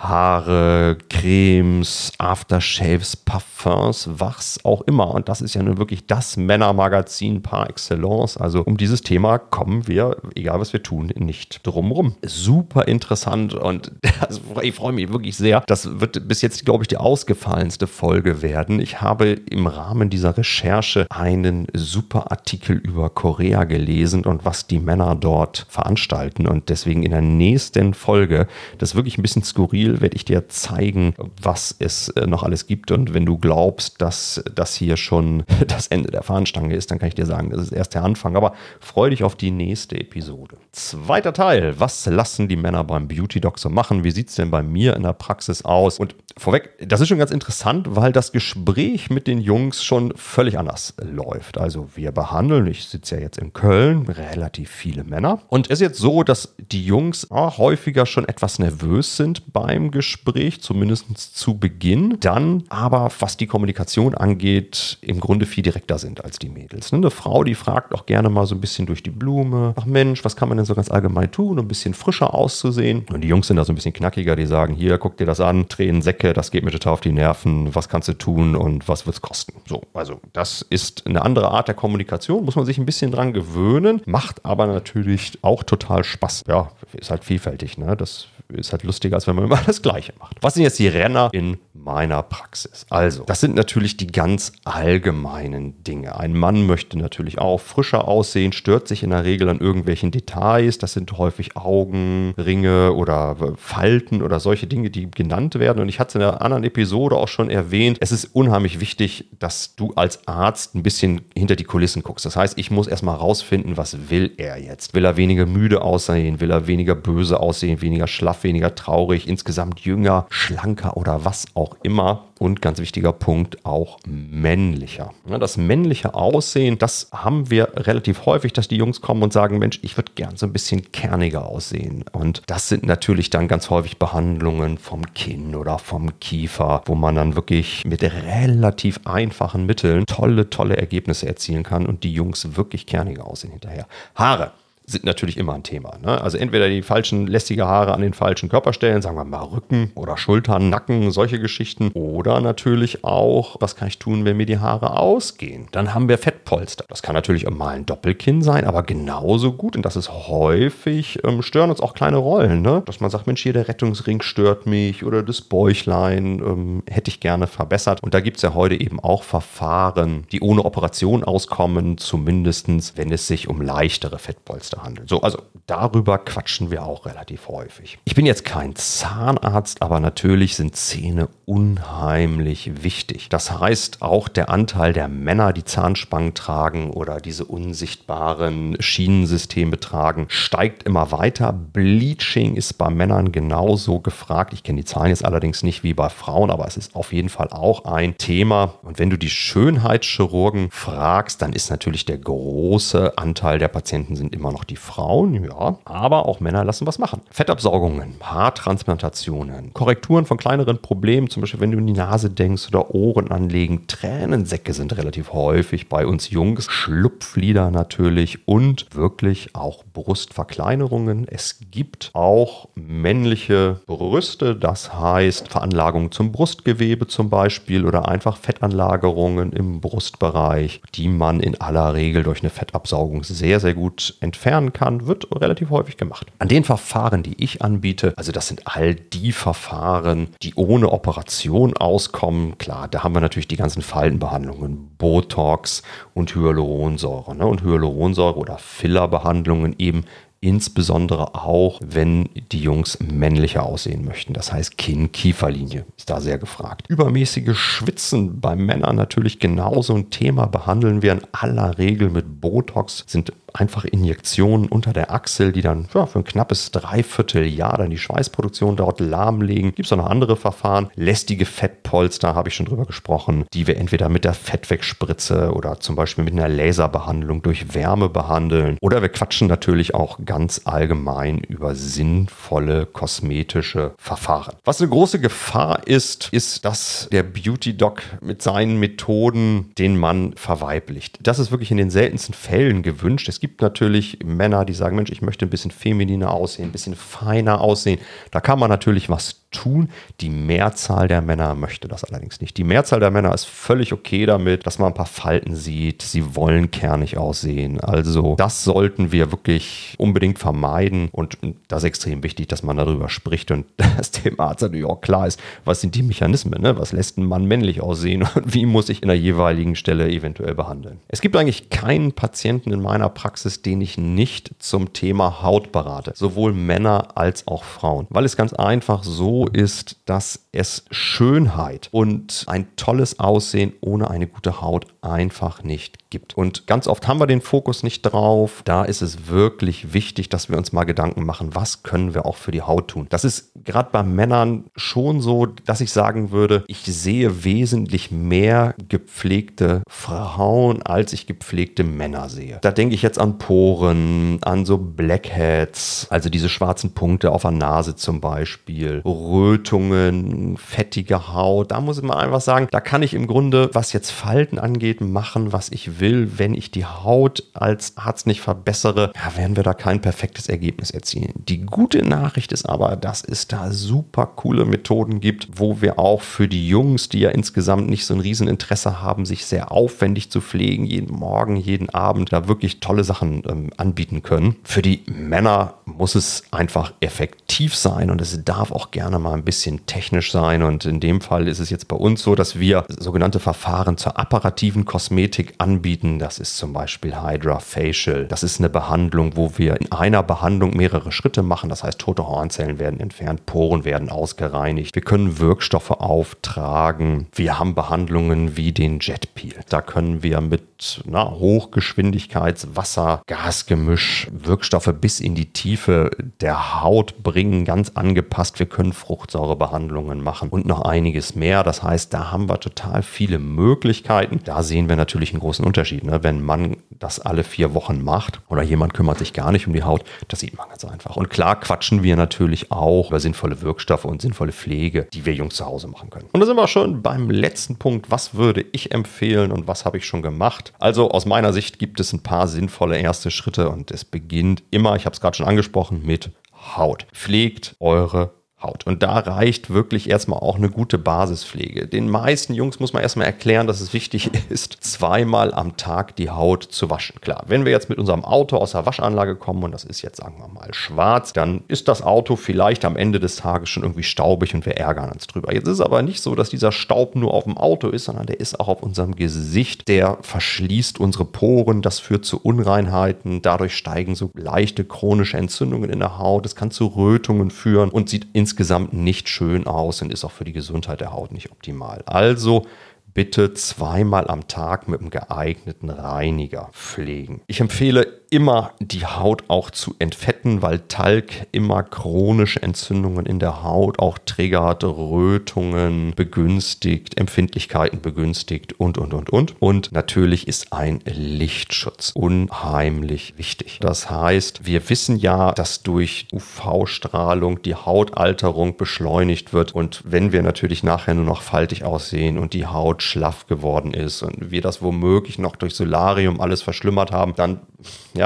Haare, 0.00 0.96
Cremes, 1.10 2.12
Aftershaves, 2.16 3.16
Parfums, 3.16 4.08
was 4.10 4.58
auch 4.64 4.80
immer. 4.82 5.10
Und 5.10 5.28
das 5.28 5.42
ist 5.42 5.54
ja 5.54 5.62
nun 5.62 5.76
wirklich 5.76 6.06
das 6.06 6.38
Männermagazin 6.38 7.42
par 7.42 7.68
excellence. 7.68 8.38
Also 8.38 8.62
um 8.62 8.78
dieses 8.78 9.02
Thema 9.02 9.36
kommen 9.38 9.86
wir, 9.86 10.16
egal 10.34 10.58
was 10.58 10.72
wir 10.72 10.82
tun, 10.82 11.12
nicht 11.16 11.66
drumrum. 11.66 12.14
Super 12.22 12.88
interessant 12.88 13.52
und 13.52 13.92
ich 14.62 14.74
freue 14.74 14.92
mich 14.92 15.12
wirklich 15.12 15.36
sehr. 15.36 15.62
Das 15.66 16.00
wird 16.00 16.26
bis 16.26 16.40
jetzt, 16.40 16.64
glaube 16.64 16.84
ich, 16.84 16.88
die 16.88 16.96
ausgefallenste 16.96 17.86
Folge 17.86 18.40
werden. 18.40 18.80
Ich 18.80 19.02
habe 19.02 19.28
im 19.28 19.66
Rahmen 19.66 20.08
dieser 20.08 20.36
Recherche 20.36 21.06
einen 21.10 21.66
super 21.74 22.30
Artikel 22.32 22.76
über 22.76 23.10
Korea 23.10 23.64
gelesen 23.64 24.24
und 24.24 24.46
was 24.46 24.66
die 24.66 24.78
Männer 24.78 25.14
dort 25.14 25.66
veranstalten. 25.68 26.46
Und 26.46 26.70
deswegen 26.70 27.02
in 27.02 27.10
der 27.10 27.20
nächsten 27.20 27.92
Folge, 27.92 28.46
das 28.78 28.90
ist 28.90 28.94
wirklich 28.94 29.18
ein 29.18 29.22
bisschen 29.22 29.44
skurril, 29.44 29.89
Spiel 29.90 30.00
werde 30.00 30.16
ich 30.16 30.24
dir 30.24 30.48
zeigen, 30.48 31.14
was 31.40 31.74
es 31.78 32.08
äh, 32.10 32.26
noch 32.26 32.42
alles 32.42 32.66
gibt. 32.66 32.90
Und 32.90 33.14
wenn 33.14 33.26
du 33.26 33.38
glaubst, 33.38 34.00
dass 34.00 34.42
das 34.54 34.74
hier 34.74 34.96
schon 34.96 35.44
das 35.66 35.88
Ende 35.88 36.10
der 36.10 36.22
Fahnenstange 36.22 36.74
ist, 36.74 36.90
dann 36.90 36.98
kann 36.98 37.08
ich 37.08 37.14
dir 37.14 37.26
sagen, 37.26 37.50
das 37.50 37.62
ist 37.62 37.72
erst 37.72 37.94
der 37.94 38.04
Anfang. 38.04 38.36
Aber 38.36 38.54
freu 38.80 39.10
dich 39.10 39.24
auf 39.24 39.36
die 39.36 39.50
nächste 39.50 39.98
Episode. 39.98 40.56
Zweiter 40.72 41.32
Teil. 41.32 41.78
Was 41.78 42.06
lassen 42.06 42.48
die 42.48 42.56
Männer 42.56 42.84
beim 42.84 43.08
Beauty 43.08 43.40
Doc 43.40 43.58
so 43.58 43.68
machen? 43.68 44.04
Wie 44.04 44.10
sieht 44.10 44.28
es 44.28 44.36
denn 44.36 44.50
bei 44.50 44.62
mir 44.62 44.94
in 44.96 45.02
der 45.02 45.12
Praxis 45.12 45.64
aus? 45.64 45.98
Und 45.98 46.14
vorweg, 46.36 46.70
das 46.86 47.00
ist 47.00 47.08
schon 47.08 47.18
ganz 47.18 47.30
interessant, 47.30 47.86
weil 47.90 48.12
das 48.12 48.32
Gespräch 48.32 49.10
mit 49.10 49.26
den 49.26 49.40
Jungs 49.40 49.82
schon 49.82 50.12
völlig 50.16 50.58
anders 50.58 50.94
läuft. 51.02 51.58
Also 51.58 51.88
wir 51.94 52.12
behandeln, 52.12 52.66
ich 52.66 52.84
sitze 52.84 53.16
ja 53.16 53.22
jetzt 53.22 53.38
in 53.38 53.52
Köln, 53.52 54.06
relativ 54.08 54.70
viele 54.70 55.04
Männer. 55.04 55.40
Und 55.48 55.66
es 55.66 55.74
ist 55.74 55.80
jetzt 55.80 55.98
so, 55.98 56.22
dass 56.22 56.54
die 56.58 56.84
Jungs 56.84 57.26
ja, 57.30 57.56
häufiger 57.58 58.06
schon 58.06 58.28
etwas 58.28 58.58
nervös 58.58 59.16
sind 59.16 59.52
beim 59.52 59.79
Gespräch, 59.90 60.60
zumindest 60.60 61.06
zu 61.16 61.58
Beginn. 61.58 62.18
Dann 62.20 62.64
aber, 62.68 63.10
was 63.18 63.36
die 63.36 63.46
Kommunikation 63.46 64.14
angeht, 64.14 64.98
im 65.00 65.20
Grunde 65.20 65.46
viel 65.46 65.62
direkter 65.62 65.98
sind 65.98 66.24
als 66.24 66.38
die 66.38 66.48
Mädels. 66.48 66.92
Ne, 66.92 66.98
eine 66.98 67.10
Frau, 67.10 67.44
die 67.44 67.54
fragt 67.54 67.94
auch 67.94 68.06
gerne 68.06 68.28
mal 68.28 68.46
so 68.46 68.54
ein 68.54 68.60
bisschen 68.60 68.86
durch 68.86 69.02
die 69.02 69.10
Blume. 69.10 69.74
Ach 69.76 69.86
Mensch, 69.86 70.24
was 70.24 70.36
kann 70.36 70.48
man 70.48 70.58
denn 70.58 70.66
so 70.66 70.74
ganz 70.74 70.90
allgemein 70.90 71.30
tun, 71.30 71.58
um 71.58 71.64
ein 71.64 71.68
bisschen 71.68 71.94
frischer 71.94 72.34
auszusehen? 72.34 73.06
Und 73.12 73.22
die 73.22 73.28
Jungs 73.28 73.46
sind 73.46 73.56
da 73.56 73.64
so 73.64 73.72
ein 73.72 73.76
bisschen 73.76 73.92
knackiger, 73.92 74.36
die 74.36 74.46
sagen, 74.46 74.74
hier, 74.74 74.98
guck 74.98 75.16
dir 75.16 75.26
das 75.26 75.40
an, 75.40 75.68
Tränen, 75.68 76.02
Säcke, 76.02 76.32
das 76.32 76.50
geht 76.50 76.64
mir 76.64 76.70
total 76.70 76.92
auf 76.92 77.00
die 77.00 77.12
Nerven, 77.12 77.74
was 77.74 77.88
kannst 77.88 78.08
du 78.08 78.14
tun 78.14 78.56
und 78.56 78.88
was 78.88 79.06
wird 79.06 79.16
es 79.16 79.22
kosten? 79.22 79.54
So, 79.66 79.82
also 79.94 80.20
das 80.32 80.62
ist 80.62 81.06
eine 81.06 81.22
andere 81.22 81.50
Art 81.50 81.68
der 81.68 81.74
Kommunikation, 81.74 82.44
muss 82.44 82.56
man 82.56 82.66
sich 82.66 82.78
ein 82.78 82.86
bisschen 82.86 83.12
dran 83.12 83.32
gewöhnen, 83.32 84.02
macht 84.06 84.44
aber 84.44 84.66
natürlich 84.66 85.38
auch 85.42 85.62
total 85.62 86.04
Spaß. 86.04 86.44
Ja, 86.48 86.70
ist 86.92 87.10
halt 87.10 87.24
vielfältig, 87.24 87.78
ne? 87.78 87.96
Das 87.96 88.26
ist 88.48 88.72
halt 88.72 88.82
lustiger, 88.82 89.16
als 89.16 89.26
wenn 89.26 89.36
man 89.36 89.44
immer 89.44 89.60
das 89.70 89.82
Gleiche 89.82 90.12
macht. 90.18 90.36
Was 90.40 90.54
sind 90.54 90.64
jetzt 90.64 90.78
die 90.78 90.88
Renner 90.88 91.30
in 91.32 91.58
meiner 91.72 92.22
Praxis? 92.22 92.86
Also, 92.90 93.24
das 93.24 93.40
sind 93.40 93.54
natürlich 93.54 93.96
die 93.96 94.08
ganz 94.08 94.52
allgemeinen 94.64 95.82
Dinge. 95.84 96.18
Ein 96.18 96.34
Mann 96.34 96.66
möchte 96.66 96.98
natürlich 96.98 97.38
auch 97.38 97.60
frischer 97.60 98.08
aussehen, 98.08 98.52
stört 98.52 98.88
sich 98.88 99.02
in 99.02 99.10
der 99.10 99.24
Regel 99.24 99.48
an 99.48 99.60
irgendwelchen 99.60 100.10
Details. 100.10 100.78
Das 100.78 100.92
sind 100.92 101.16
häufig 101.16 101.56
Augenringe 101.56 102.92
oder 102.92 103.36
Falten 103.56 104.22
oder 104.22 104.40
solche 104.40 104.66
Dinge, 104.66 104.90
die 104.90 105.10
genannt 105.10 105.54
werden. 105.54 105.80
Und 105.80 105.88
ich 105.88 106.00
hatte 106.00 106.18
in 106.18 106.24
einer 106.24 106.42
anderen 106.42 106.64
Episode 106.64 107.16
auch 107.16 107.28
schon 107.28 107.48
erwähnt, 107.48 107.98
es 108.00 108.10
ist 108.12 108.34
unheimlich 108.34 108.80
wichtig, 108.80 109.26
dass 109.38 109.76
du 109.76 109.92
als 109.94 110.26
Arzt 110.26 110.74
ein 110.74 110.82
bisschen 110.82 111.22
hinter 111.36 111.56
die 111.56 111.64
Kulissen 111.64 112.02
guckst. 112.02 112.26
Das 112.26 112.36
heißt, 112.36 112.58
ich 112.58 112.70
muss 112.70 112.88
erstmal 112.88 113.16
rausfinden, 113.16 113.76
was 113.76 114.10
will 114.10 114.32
er 114.36 114.58
jetzt? 114.58 114.94
Will 114.94 115.04
er 115.04 115.16
weniger 115.16 115.46
müde 115.46 115.82
aussehen? 115.82 116.40
Will 116.40 116.50
er 116.50 116.66
weniger 116.66 116.96
böse 116.96 117.38
aussehen? 117.38 117.80
Weniger 117.80 118.08
schlaff, 118.08 118.42
weniger 118.42 118.74
traurig? 118.74 119.28
Insgesamt 119.28 119.59
jünger, 119.76 120.26
schlanker 120.30 120.96
oder 120.96 121.24
was 121.24 121.46
auch 121.54 121.76
immer? 121.82 122.24
und 122.40 122.62
ganz 122.62 122.78
wichtiger 122.78 123.12
Punkt 123.12 123.66
auch 123.66 123.98
männlicher. 124.06 125.12
Das 125.26 125.58
männliche 125.58 126.14
Aussehen, 126.14 126.78
das 126.78 127.10
haben 127.12 127.50
wir 127.50 127.68
relativ 127.76 128.24
häufig, 128.24 128.54
dass 128.54 128.66
die 128.66 128.78
Jungs 128.78 129.02
kommen 129.02 129.22
und 129.22 129.32
sagen, 129.32 129.58
Mensch, 129.58 129.78
ich 129.82 129.98
würde 129.98 130.12
gern 130.14 130.36
so 130.36 130.46
ein 130.46 130.52
bisschen 130.52 130.90
kerniger 130.90 131.46
aussehen. 131.46 132.02
Und 132.12 132.42
das 132.46 132.70
sind 132.70 132.86
natürlich 132.86 133.28
dann 133.28 133.46
ganz 133.46 133.68
häufig 133.68 133.98
Behandlungen 133.98 134.78
vom 134.78 135.02
Kinn 135.12 135.54
oder 135.54 135.78
vom 135.78 136.18
Kiefer, 136.18 136.82
wo 136.86 136.94
man 136.94 137.14
dann 137.14 137.36
wirklich 137.36 137.84
mit 137.84 138.02
relativ 138.02 139.00
einfachen 139.04 139.66
Mitteln 139.66 140.06
tolle, 140.06 140.48
tolle 140.48 140.78
Ergebnisse 140.78 141.26
erzielen 141.26 141.62
kann 141.62 141.84
und 141.84 142.04
die 142.04 142.12
Jungs 142.14 142.56
wirklich 142.56 142.86
kerniger 142.86 143.26
aussehen 143.26 143.50
hinterher. 143.50 143.86
Haare 144.14 144.52
sind 144.90 145.04
natürlich 145.04 145.36
immer 145.36 145.54
ein 145.54 145.62
Thema. 145.62 145.98
Ne? 146.02 146.20
Also 146.20 146.38
entweder 146.38 146.68
die 146.68 146.82
falschen 146.82 147.26
lästige 147.26 147.66
Haare 147.66 147.94
an 147.94 148.00
den 148.00 148.14
falschen 148.14 148.48
Körperstellen, 148.48 149.02
sagen 149.02 149.16
wir 149.16 149.24
mal 149.24 149.42
Rücken 149.42 149.92
oder 149.94 150.16
Schultern, 150.16 150.68
Nacken, 150.68 151.10
solche 151.10 151.38
Geschichten. 151.38 151.90
Oder 151.94 152.40
natürlich 152.40 153.04
auch, 153.04 153.56
was 153.60 153.76
kann 153.76 153.88
ich 153.88 153.98
tun, 153.98 154.24
wenn 154.24 154.36
mir 154.36 154.46
die 154.46 154.58
Haare 154.58 154.98
ausgehen? 154.98 155.68
Dann 155.72 155.94
haben 155.94 156.08
wir 156.08 156.18
Fettpolster. 156.18 156.84
Das 156.88 157.02
kann 157.02 157.14
natürlich 157.14 157.48
mal 157.48 157.76
ein 157.76 157.86
Doppelkinn 157.86 158.42
sein, 158.42 158.64
aber 158.64 158.82
genauso 158.82 159.52
gut. 159.52 159.76
Und 159.76 159.84
das 159.84 159.96
ist 159.96 160.10
häufig, 160.10 161.20
ähm, 161.24 161.42
stören 161.42 161.70
uns 161.70 161.80
auch 161.80 161.94
kleine 161.94 162.16
Rollen. 162.16 162.62
Ne? 162.62 162.82
Dass 162.86 163.00
man 163.00 163.10
sagt, 163.10 163.26
Mensch, 163.26 163.42
hier 163.42 163.52
der 163.52 163.68
Rettungsring 163.68 164.22
stört 164.22 164.66
mich 164.66 165.04
oder 165.04 165.22
das 165.22 165.40
Bäuchlein 165.40 166.40
ähm, 166.40 166.82
hätte 166.88 167.10
ich 167.10 167.20
gerne 167.20 167.46
verbessert. 167.46 168.02
Und 168.02 168.14
da 168.14 168.20
gibt 168.20 168.36
es 168.38 168.42
ja 168.42 168.54
heute 168.54 168.80
eben 168.80 169.00
auch 169.00 169.22
Verfahren, 169.22 170.24
die 170.32 170.40
ohne 170.40 170.64
Operation 170.64 171.24
auskommen, 171.24 171.98
zumindest 171.98 172.50
wenn 172.96 173.12
es 173.12 173.26
sich 173.26 173.48
um 173.48 173.62
leichtere 173.62 174.18
Fettpolster 174.18 174.79
behandeln. 174.80 175.06
So, 175.08 175.20
also 175.20 175.42
darüber 175.66 176.18
quatschen 176.18 176.70
wir 176.70 176.84
auch 176.84 177.06
relativ 177.06 177.48
häufig. 177.48 177.98
Ich 178.04 178.14
bin 178.14 178.26
jetzt 178.26 178.44
kein 178.44 178.74
Zahnarzt, 178.74 179.82
aber 179.82 180.00
natürlich 180.00 180.56
sind 180.56 180.76
Zähne 180.76 181.28
unheimlich 181.44 182.82
wichtig. 182.82 183.28
Das 183.28 183.58
heißt, 183.58 184.02
auch 184.02 184.28
der 184.28 184.50
Anteil 184.50 184.92
der 184.92 185.08
Männer, 185.08 185.52
die 185.52 185.64
Zahnspangen 185.64 186.34
tragen 186.34 186.90
oder 186.90 187.20
diese 187.20 187.44
unsichtbaren 187.44 188.76
Schienensysteme 188.80 189.78
tragen, 189.78 190.26
steigt 190.28 190.84
immer 190.84 191.12
weiter. 191.12 191.52
Bleaching 191.52 192.56
ist 192.56 192.74
bei 192.74 192.90
Männern 192.90 193.32
genauso 193.32 194.00
gefragt. 194.00 194.52
Ich 194.52 194.62
kenne 194.62 194.80
die 194.80 194.84
Zahlen 194.84 195.10
jetzt 195.10 195.24
allerdings 195.24 195.62
nicht 195.62 195.82
wie 195.82 195.94
bei 195.94 196.08
Frauen, 196.08 196.50
aber 196.50 196.66
es 196.66 196.76
ist 196.76 196.94
auf 196.94 197.12
jeden 197.12 197.28
Fall 197.28 197.48
auch 197.50 197.84
ein 197.84 198.16
Thema. 198.16 198.74
Und 198.82 198.98
wenn 198.98 199.10
du 199.10 199.16
die 199.16 199.30
Schönheitschirurgen 199.30 200.70
fragst, 200.70 201.42
dann 201.42 201.52
ist 201.52 201.70
natürlich 201.70 202.06
der 202.06 202.18
große 202.18 203.18
Anteil 203.18 203.58
der 203.58 203.68
Patienten 203.68 204.16
sind 204.16 204.34
immer 204.34 204.52
noch 204.52 204.59
auch 204.60 204.64
die 204.64 204.76
Frauen, 204.76 205.42
ja, 205.42 205.78
aber 205.84 206.26
auch 206.26 206.40
Männer 206.40 206.64
lassen 206.64 206.86
was 206.86 206.98
machen. 206.98 207.22
Fettabsaugungen, 207.30 208.16
Haartransplantationen, 208.20 209.72
Korrekturen 209.72 210.26
von 210.26 210.36
kleineren 210.36 210.82
Problemen, 210.82 211.30
zum 211.30 211.40
Beispiel 211.40 211.60
wenn 211.60 211.70
du 211.70 211.78
in 211.78 211.86
die 211.86 211.94
Nase 211.94 212.30
denkst 212.30 212.68
oder 212.68 212.94
Ohren 212.94 213.30
anlegen, 213.30 213.86
Tränensäcke 213.86 214.74
sind 214.74 214.96
relativ 214.96 215.32
häufig 215.32 215.88
bei 215.88 216.06
uns 216.06 216.30
Jungs, 216.30 216.66
Schlupflider 216.70 217.70
natürlich 217.70 218.46
und 218.46 218.86
wirklich 218.94 219.54
auch 219.54 219.84
Brustverkleinerungen. 219.92 221.26
Es 221.26 221.60
gibt 221.70 222.10
auch 222.12 222.68
männliche 222.74 223.80
Brüste, 223.86 224.54
das 224.54 224.92
heißt 224.92 225.48
Veranlagungen 225.48 226.12
zum 226.12 226.32
Brustgewebe 226.32 227.06
zum 227.06 227.30
Beispiel 227.30 227.86
oder 227.86 228.08
einfach 228.08 228.36
Fettanlagerungen 228.36 229.52
im 229.52 229.80
Brustbereich, 229.80 230.82
die 230.94 231.08
man 231.08 231.40
in 231.40 231.58
aller 231.60 231.94
Regel 231.94 232.22
durch 232.24 232.42
eine 232.42 232.50
Fettabsaugung 232.50 233.24
sehr, 233.24 233.58
sehr 233.60 233.74
gut 233.74 234.16
entfernen 234.50 234.72
kann, 234.72 235.06
wird 235.06 235.28
relativ 235.40 235.70
häufig 235.70 235.96
gemacht. 235.96 236.26
An 236.38 236.48
den 236.48 236.64
Verfahren, 236.64 237.22
die 237.22 237.42
ich 237.42 237.62
anbiete, 237.62 238.12
also 238.16 238.32
das 238.32 238.48
sind 238.48 238.62
all 238.64 238.94
die 238.94 239.32
Verfahren, 239.32 240.28
die 240.42 240.54
ohne 240.54 240.90
Operation 240.90 241.76
auskommen. 241.76 242.58
Klar, 242.58 242.88
da 242.88 243.04
haben 243.04 243.14
wir 243.14 243.20
natürlich 243.20 243.48
die 243.48 243.56
ganzen 243.56 243.82
Faltenbehandlungen, 243.82 244.90
Botox 244.98 245.82
und 246.14 246.34
Hyaluronsäure. 246.34 247.36
Ne? 247.36 247.46
Und 247.46 247.62
Hyaluronsäure 247.62 248.38
oder 248.38 248.58
Fillerbehandlungen 248.58 249.76
eben 249.78 250.04
Insbesondere 250.42 251.34
auch, 251.34 251.80
wenn 251.84 252.30
die 252.50 252.62
Jungs 252.62 252.98
männlicher 252.98 253.66
aussehen 253.66 254.06
möchten. 254.06 254.32
Das 254.32 254.50
heißt, 254.50 254.78
Kinn-Kieferlinie 254.78 255.84
ist 255.98 256.08
da 256.08 256.18
sehr 256.22 256.38
gefragt. 256.38 256.86
Übermäßige 256.88 257.54
Schwitzen 257.54 258.40
bei 258.40 258.56
Männern 258.56 258.96
natürlich 258.96 259.38
genauso 259.38 259.94
ein 259.94 260.08
Thema. 260.08 260.46
Behandeln 260.46 261.02
wir 261.02 261.12
in 261.12 261.20
aller 261.32 261.76
Regel 261.76 262.08
mit 262.08 262.40
Botox, 262.40 263.04
sind 263.06 263.34
einfach 263.54 263.84
Injektionen 263.84 264.66
unter 264.66 264.92
der 264.92 265.12
Achsel, 265.12 265.52
die 265.52 265.62
dann 265.62 265.88
ja, 265.94 266.06
für 266.06 266.18
ein 266.18 266.24
knappes 266.24 266.70
Dreivierteljahr 266.70 267.78
dann 267.78 267.90
die 267.90 267.98
Schweißproduktion 267.98 268.76
dort 268.76 269.00
lahmlegen. 269.00 269.74
Gibt 269.74 269.86
es 269.86 269.92
auch 269.92 269.98
noch 269.98 270.10
andere 270.10 270.36
Verfahren. 270.36 270.90
Lästige 270.94 271.44
Fettpolster 271.44 272.34
habe 272.34 272.48
ich 272.48 272.54
schon 272.54 272.66
drüber 272.66 272.84
gesprochen, 272.84 273.44
die 273.52 273.66
wir 273.66 273.76
entweder 273.76 274.08
mit 274.08 274.24
der 274.24 274.34
Fettwegspritze 274.34 275.52
oder 275.52 275.80
zum 275.80 275.96
Beispiel 275.96 276.24
mit 276.24 276.34
einer 276.34 276.48
Laserbehandlung 276.48 277.42
durch 277.42 277.74
Wärme 277.74 278.08
behandeln. 278.08 278.76
Oder 278.80 279.02
wir 279.02 279.08
quatschen 279.08 279.48
natürlich 279.48 279.94
auch 279.94 280.18
ganz 280.24 280.62
allgemein 280.64 281.38
über 281.38 281.74
sinnvolle 281.74 282.86
kosmetische 282.86 283.94
Verfahren. 283.98 284.56
Was 284.64 284.80
eine 284.80 284.90
große 284.90 285.20
Gefahr 285.20 285.86
ist, 285.86 286.28
ist, 286.32 286.64
dass 286.64 287.08
der 287.10 287.22
Beauty 287.22 287.76
Doc 287.76 288.02
mit 288.20 288.42
seinen 288.42 288.78
Methoden 288.78 289.72
den 289.78 289.98
Mann 289.98 290.34
verweiblicht. 290.36 291.18
Das 291.22 291.38
ist 291.38 291.50
wirklich 291.50 291.70
in 291.70 291.76
den 291.76 291.90
seltensten 291.90 292.34
Fällen 292.34 292.82
gewünscht. 292.82 293.28
Es 293.28 293.39
gibt 293.40 293.60
natürlich 293.60 294.18
Männer, 294.24 294.64
die 294.64 294.74
sagen, 294.74 294.96
Mensch, 294.96 295.10
ich 295.10 295.22
möchte 295.22 295.46
ein 295.46 295.50
bisschen 295.50 295.70
femininer 295.70 296.32
aussehen, 296.32 296.66
ein 296.66 296.72
bisschen 296.72 296.94
feiner 296.94 297.60
aussehen. 297.60 298.00
Da 298.30 298.40
kann 298.40 298.58
man 298.58 298.70
natürlich 298.70 299.08
was 299.08 299.39
tun. 299.50 299.88
Die 300.20 300.30
Mehrzahl 300.30 301.08
der 301.08 301.20
Männer 301.20 301.54
möchte 301.54 301.88
das 301.88 302.04
allerdings 302.04 302.40
nicht. 302.40 302.56
Die 302.56 302.64
Mehrzahl 302.64 303.00
der 303.00 303.10
Männer 303.10 303.34
ist 303.34 303.44
völlig 303.44 303.92
okay 303.92 304.26
damit, 304.26 304.66
dass 304.66 304.78
man 304.78 304.88
ein 304.88 304.94
paar 304.94 305.06
Falten 305.06 305.54
sieht. 305.54 306.02
Sie 306.02 306.36
wollen 306.36 306.70
kernig 306.70 307.18
aussehen. 307.18 307.80
Also 307.80 308.36
das 308.36 308.64
sollten 308.64 309.12
wir 309.12 309.32
wirklich 309.32 309.94
unbedingt 309.98 310.38
vermeiden. 310.38 311.08
Und 311.12 311.38
das 311.68 311.82
ist 311.82 311.88
extrem 311.88 312.22
wichtig, 312.22 312.48
dass 312.48 312.62
man 312.62 312.76
darüber 312.76 313.08
spricht 313.08 313.50
und 313.50 313.66
dass 313.76 314.10
dem 314.12 314.38
Arzt 314.38 314.62
natürlich 314.62 314.86
auch 314.86 315.00
klar 315.00 315.26
ist, 315.26 315.40
was 315.64 315.80
sind 315.80 315.94
die 315.94 316.02
Mechanismen, 316.02 316.60
ne? 316.60 316.78
was 316.78 316.92
lässt 316.92 317.18
ein 317.18 317.26
Mann 317.26 317.44
männlich 317.44 317.80
aussehen 317.80 318.22
und 318.34 318.54
wie 318.54 318.66
muss 318.66 318.88
ich 318.88 319.02
in 319.02 319.08
der 319.08 319.18
jeweiligen 319.18 319.76
Stelle 319.76 320.08
eventuell 320.08 320.54
behandeln. 320.54 321.00
Es 321.08 321.20
gibt 321.20 321.36
eigentlich 321.36 321.70
keinen 321.70 322.12
Patienten 322.12 322.72
in 322.72 322.80
meiner 322.80 323.08
Praxis, 323.08 323.62
den 323.62 323.80
ich 323.80 323.98
nicht 323.98 324.50
zum 324.58 324.92
Thema 324.92 325.42
Haut 325.42 325.72
berate. 325.72 326.12
Sowohl 326.14 326.52
Männer 326.52 327.16
als 327.16 327.46
auch 327.48 327.64
Frauen. 327.64 328.06
Weil 328.10 328.24
es 328.24 328.36
ganz 328.36 328.52
einfach 328.52 329.02
so 329.02 329.39
ist, 329.46 329.96
dass 330.06 330.46
es 330.52 330.84
Schönheit 330.90 331.88
und 331.92 332.44
ein 332.46 332.66
tolles 332.76 333.18
Aussehen 333.18 333.72
ohne 333.80 334.10
eine 334.10 334.26
gute 334.26 334.60
Haut 334.60 334.86
einfach 335.02 335.62
nicht 335.62 336.10
gibt. 336.10 336.36
Und 336.36 336.66
ganz 336.66 336.86
oft 336.86 337.08
haben 337.08 337.20
wir 337.20 337.26
den 337.26 337.40
Fokus 337.40 337.82
nicht 337.82 338.02
drauf. 338.02 338.62
Da 338.64 338.84
ist 338.84 339.00
es 339.00 339.28
wirklich 339.28 339.94
wichtig, 339.94 340.28
dass 340.28 340.48
wir 340.48 340.58
uns 340.58 340.72
mal 340.72 340.84
Gedanken 340.84 341.24
machen, 341.24 341.54
was 341.54 341.82
können 341.82 342.14
wir 342.14 342.26
auch 342.26 342.36
für 342.36 342.50
die 342.50 342.62
Haut 342.62 342.88
tun. 342.88 343.06
Das 343.08 343.24
ist 343.24 343.52
gerade 343.64 343.90
bei 343.92 344.02
Männern 344.02 344.64
schon 344.76 345.20
so, 345.20 345.46
dass 345.46 345.80
ich 345.80 345.92
sagen 345.92 346.30
würde, 346.30 346.64
ich 346.66 346.82
sehe 346.82 347.44
wesentlich 347.44 348.10
mehr 348.10 348.74
gepflegte 348.88 349.82
Frauen, 349.88 350.82
als 350.82 351.12
ich 351.12 351.26
gepflegte 351.26 351.84
Männer 351.84 352.28
sehe. 352.28 352.58
Da 352.60 352.72
denke 352.72 352.94
ich 352.94 353.02
jetzt 353.02 353.18
an 353.18 353.38
Poren, 353.38 354.38
an 354.42 354.66
so 354.66 354.78
Blackheads, 354.78 356.08
also 356.10 356.28
diese 356.28 356.48
schwarzen 356.48 356.92
Punkte 356.92 357.30
auf 357.30 357.42
der 357.42 357.52
Nase 357.52 357.94
zum 357.94 358.20
Beispiel, 358.20 359.02
Rötungen, 359.04 360.56
fettige 360.56 361.32
Haut. 361.32 361.70
Da 361.70 361.80
muss 361.80 362.02
man 362.02 362.16
einfach 362.16 362.40
sagen, 362.40 362.68
da 362.70 362.80
kann 362.80 363.02
ich 363.02 363.14
im 363.14 363.26
Grunde, 363.26 363.70
was 363.72 363.92
jetzt 363.92 364.10
Falten 364.10 364.58
angeht, 364.58 364.89
machen, 364.98 365.52
was 365.52 365.70
ich 365.70 366.00
will. 366.00 366.38
Wenn 366.38 366.54
ich 366.54 366.70
die 366.70 366.84
Haut 366.84 367.44
als 367.54 367.96
Arzt 367.96 368.26
nicht 368.26 368.40
verbessere, 368.40 369.12
ja, 369.14 369.36
werden 369.36 369.56
wir 369.56 369.62
da 369.62 369.74
kein 369.74 370.00
perfektes 370.00 370.48
Ergebnis 370.48 370.90
erzielen. 370.90 371.32
Die 371.36 371.60
gute 371.60 372.04
Nachricht 372.04 372.52
ist 372.52 372.68
aber, 372.68 372.96
dass 372.96 373.22
es 373.22 373.46
da 373.48 373.70
super 373.70 374.26
coole 374.26 374.64
Methoden 374.64 375.20
gibt, 375.20 375.48
wo 375.54 375.80
wir 375.80 375.98
auch 375.98 376.22
für 376.22 376.48
die 376.48 376.68
Jungs, 376.68 377.08
die 377.08 377.20
ja 377.20 377.30
insgesamt 377.30 377.88
nicht 377.88 378.06
so 378.06 378.14
ein 378.14 378.20
Rieseninteresse 378.20 379.00
haben, 379.02 379.26
sich 379.26 379.46
sehr 379.46 379.72
aufwendig 379.72 380.30
zu 380.30 380.40
pflegen, 380.40 380.84
jeden 380.84 381.14
Morgen, 381.14 381.56
jeden 381.56 381.90
Abend, 381.90 382.32
da 382.32 382.48
wirklich 382.48 382.80
tolle 382.80 383.04
Sachen 383.04 383.42
ähm, 383.48 383.70
anbieten 383.76 384.22
können. 384.22 384.56
Für 384.64 384.82
die 384.82 385.02
Männer 385.06 385.74
muss 385.84 386.14
es 386.14 386.44
einfach 386.50 386.92
effektiv 387.00 387.74
sein 387.74 388.10
und 388.10 388.20
es 388.20 388.44
darf 388.44 388.72
auch 388.72 388.90
gerne 388.90 389.18
mal 389.18 389.34
ein 389.34 389.44
bisschen 389.44 389.86
technisch 389.86 390.32
sein. 390.32 390.62
Und 390.62 390.84
in 390.84 391.00
dem 391.00 391.20
Fall 391.20 391.48
ist 391.48 391.58
es 391.58 391.70
jetzt 391.70 391.88
bei 391.88 391.96
uns 391.96 392.22
so, 392.22 392.34
dass 392.34 392.58
wir 392.58 392.84
sogenannte 392.88 393.40
Verfahren 393.40 393.96
zur 393.96 394.18
apparativen 394.18 394.79
Kosmetik 394.84 395.54
anbieten. 395.58 396.18
Das 396.18 396.38
ist 396.38 396.56
zum 396.56 396.72
Beispiel 396.72 397.22
Hydra 397.22 397.58
Facial. 397.58 398.26
Das 398.26 398.42
ist 398.42 398.58
eine 398.58 398.68
Behandlung, 398.68 399.36
wo 399.36 399.52
wir 399.56 399.80
in 399.80 399.90
einer 399.92 400.22
Behandlung 400.22 400.76
mehrere 400.76 401.12
Schritte 401.12 401.42
machen. 401.42 401.70
Das 401.70 401.82
heißt, 401.82 401.98
tote 401.98 402.26
Hornzellen 402.26 402.78
werden 402.78 403.00
entfernt, 403.00 403.46
Poren 403.46 403.84
werden 403.84 404.10
ausgereinigt. 404.10 404.94
Wir 404.94 405.02
können 405.02 405.38
Wirkstoffe 405.38 405.90
auftragen. 405.90 407.26
Wir 407.34 407.58
haben 407.58 407.74
Behandlungen 407.74 408.56
wie 408.56 408.72
den 408.72 409.00
Jet 409.00 409.34
Peel. 409.34 409.54
Da 409.68 409.82
können 409.82 410.22
wir 410.22 410.40
mit 410.40 411.02
na, 411.04 411.30
Hochgeschwindigkeits-Wasser-Gasgemisch 411.30 414.28
Wirkstoffe 414.32 414.92
bis 415.00 415.20
in 415.20 415.34
die 415.34 415.52
Tiefe 415.52 416.10
der 416.40 416.82
Haut 416.82 417.22
bringen, 417.22 417.64
ganz 417.64 417.90
angepasst. 417.90 418.58
Wir 418.58 418.66
können 418.66 418.92
Fruchtsäurebehandlungen 418.92 420.22
machen 420.22 420.48
und 420.48 420.66
noch 420.66 420.82
einiges 420.82 421.34
mehr. 421.34 421.62
Das 421.62 421.82
heißt, 421.82 422.12
da 422.14 422.30
haben 422.30 422.48
wir 422.48 422.60
total 422.60 423.02
viele 423.02 423.38
Möglichkeiten. 423.38 424.40
Da 424.44 424.62
sehen 424.70 424.88
wir 424.88 424.96
natürlich 424.96 425.32
einen 425.32 425.40
großen 425.40 425.64
Unterschied. 425.64 426.04
Ne? 426.04 426.22
Wenn 426.22 426.42
man 426.42 426.76
das 426.90 427.18
alle 427.18 427.44
vier 427.44 427.74
Wochen 427.74 428.02
macht 428.02 428.40
oder 428.48 428.62
jemand 428.62 428.94
kümmert 428.94 429.18
sich 429.18 429.32
gar 429.32 429.52
nicht 429.52 429.66
um 429.66 429.72
die 429.72 429.82
Haut, 429.82 430.04
das 430.28 430.40
sieht 430.40 430.56
man 430.56 430.68
ganz 430.68 430.84
einfach. 430.84 431.16
Und 431.16 431.28
klar 431.28 431.58
quatschen 431.58 432.02
wir 432.02 432.16
natürlich 432.16 432.70
auch 432.70 433.08
über 433.08 433.20
sinnvolle 433.20 433.60
Wirkstoffe 433.62 434.04
und 434.04 434.22
sinnvolle 434.22 434.52
Pflege, 434.52 435.08
die 435.12 435.26
wir 435.26 435.34
Jungs 435.34 435.56
zu 435.56 435.66
Hause 435.66 435.88
machen 435.88 436.08
können. 436.08 436.28
Und 436.32 436.40
da 436.40 436.46
sind 436.46 436.56
wir 436.56 436.68
schon 436.68 437.02
beim 437.02 437.30
letzten 437.30 437.76
Punkt. 437.76 438.10
Was 438.10 438.34
würde 438.34 438.64
ich 438.72 438.92
empfehlen 438.92 439.50
und 439.50 439.66
was 439.66 439.84
habe 439.84 439.98
ich 439.98 440.06
schon 440.06 440.22
gemacht? 440.22 440.72
Also 440.78 441.10
aus 441.10 441.26
meiner 441.26 441.52
Sicht 441.52 441.78
gibt 441.80 441.98
es 441.98 442.12
ein 442.12 442.22
paar 442.22 442.46
sinnvolle 442.46 442.96
erste 442.96 443.30
Schritte 443.30 443.68
und 443.68 443.90
es 443.90 444.04
beginnt 444.04 444.62
immer, 444.70 444.94
ich 444.94 445.04
habe 445.04 445.14
es 445.14 445.20
gerade 445.20 445.36
schon 445.36 445.46
angesprochen, 445.46 446.02
mit 446.06 446.30
Haut. 446.76 447.06
Pflegt 447.12 447.74
eure 447.80 448.30
Haut. 448.62 448.86
Und 448.86 449.02
da 449.02 449.18
reicht 449.18 449.70
wirklich 449.70 450.10
erstmal 450.10 450.40
auch 450.40 450.56
eine 450.56 450.68
gute 450.68 450.98
Basispflege. 450.98 451.86
Den 451.86 452.10
meisten 452.10 452.52
Jungs 452.52 452.78
muss 452.78 452.92
man 452.92 453.02
erstmal 453.02 453.26
erklären, 453.26 453.66
dass 453.66 453.80
es 453.80 453.92
wichtig 453.94 454.30
ist, 454.50 454.76
zweimal 454.80 455.54
am 455.54 455.76
Tag 455.76 456.16
die 456.16 456.30
Haut 456.30 456.64
zu 456.64 456.90
waschen. 456.90 457.20
Klar, 457.20 457.44
wenn 457.46 457.64
wir 457.64 457.72
jetzt 457.72 457.88
mit 457.88 457.98
unserem 457.98 458.24
Auto 458.24 458.56
aus 458.56 458.72
der 458.72 458.84
Waschanlage 458.84 459.36
kommen 459.36 459.62
und 459.62 459.72
das 459.72 459.84
ist 459.84 460.02
jetzt, 460.02 460.18
sagen 460.18 460.36
wir 460.38 460.48
mal, 460.48 460.72
schwarz, 460.74 461.32
dann 461.32 461.62
ist 461.68 461.88
das 461.88 462.02
Auto 462.02 462.36
vielleicht 462.36 462.84
am 462.84 462.96
Ende 462.96 463.18
des 463.18 463.36
Tages 463.36 463.70
schon 463.70 463.82
irgendwie 463.82 464.02
staubig 464.02 464.54
und 464.54 464.66
wir 464.66 464.76
ärgern 464.76 465.10
uns 465.10 465.26
drüber. 465.26 465.54
Jetzt 465.54 465.66
ist 465.66 465.74
es 465.74 465.80
aber 465.80 466.02
nicht 466.02 466.20
so, 466.20 466.34
dass 466.34 466.50
dieser 466.50 466.72
Staub 466.72 467.16
nur 467.16 467.32
auf 467.32 467.44
dem 467.44 467.56
Auto 467.56 467.88
ist, 467.88 468.04
sondern 468.04 468.26
der 468.26 468.40
ist 468.40 468.60
auch 468.60 468.68
auf 468.68 468.82
unserem 468.82 469.16
Gesicht. 469.16 469.88
Der 469.88 470.18
verschließt 470.20 471.00
unsere 471.00 471.24
Poren, 471.24 471.80
das 471.80 471.98
führt 471.98 472.24
zu 472.26 472.38
Unreinheiten. 472.38 473.40
Dadurch 473.40 473.74
steigen 473.74 474.14
so 474.14 474.30
leichte 474.34 474.84
chronische 474.84 475.38
Entzündungen 475.38 475.88
in 475.88 476.00
der 476.00 476.18
Haut. 476.18 476.44
Es 476.44 476.54
kann 476.54 476.70
zu 476.70 476.86
Rötungen 476.86 477.50
führen 477.50 477.88
und 477.88 478.10
sieht 478.10 478.28
insgesamt 478.34 478.49
insgesamt 478.50 478.92
nicht 478.92 479.28
schön 479.28 479.68
aus 479.68 480.02
und 480.02 480.12
ist 480.12 480.24
auch 480.24 480.32
für 480.32 480.42
die 480.42 480.52
Gesundheit 480.52 481.00
der 481.00 481.12
Haut 481.12 481.30
nicht 481.30 481.52
optimal. 481.52 482.02
Also 482.06 482.66
bitte 483.14 483.54
zweimal 483.54 484.26
am 484.26 484.48
Tag 484.48 484.88
mit 484.88 484.98
einem 485.00 485.10
geeigneten 485.10 485.88
Reiniger 485.88 486.68
pflegen. 486.72 487.42
Ich 487.46 487.60
empfehle 487.60 488.19
immer 488.30 488.72
die 488.78 489.04
Haut 489.04 489.44
auch 489.48 489.70
zu 489.70 489.96
entfetten, 489.98 490.62
weil 490.62 490.78
Talg 490.80 491.48
immer 491.50 491.82
chronische 491.82 492.62
Entzündungen 492.62 493.26
in 493.26 493.40
der 493.40 493.64
Haut 493.64 493.98
auch 493.98 494.18
triggert, 494.18 494.84
Rötungen 494.84 496.14
begünstigt, 496.14 497.18
Empfindlichkeiten 497.18 498.00
begünstigt 498.00 498.78
und, 498.78 498.98
und, 498.98 499.14
und, 499.14 499.30
und. 499.30 499.60
Und 499.60 499.92
natürlich 499.92 500.46
ist 500.46 500.72
ein 500.72 501.00
Lichtschutz 501.04 502.12
unheimlich 502.14 503.34
wichtig. 503.36 503.78
Das 503.80 504.08
heißt, 504.08 504.64
wir 504.64 504.88
wissen 504.88 505.16
ja, 505.16 505.50
dass 505.52 505.82
durch 505.82 506.28
UV-Strahlung 506.32 507.62
die 507.62 507.74
Hautalterung 507.74 508.76
beschleunigt 508.76 509.52
wird 509.52 509.72
und 509.72 510.02
wenn 510.04 510.30
wir 510.30 510.42
natürlich 510.42 510.84
nachher 510.84 511.14
nur 511.14 511.24
noch 511.24 511.42
faltig 511.42 511.82
aussehen 511.82 512.38
und 512.38 512.52
die 512.52 512.66
Haut 512.66 513.02
schlaff 513.02 513.48
geworden 513.48 513.92
ist 513.92 514.22
und 514.22 514.52
wir 514.52 514.60
das 514.60 514.82
womöglich 514.82 515.38
noch 515.38 515.56
durch 515.56 515.74
Solarium 515.74 516.40
alles 516.40 516.62
verschlimmert 516.62 517.10
haben, 517.10 517.34
dann 517.34 517.60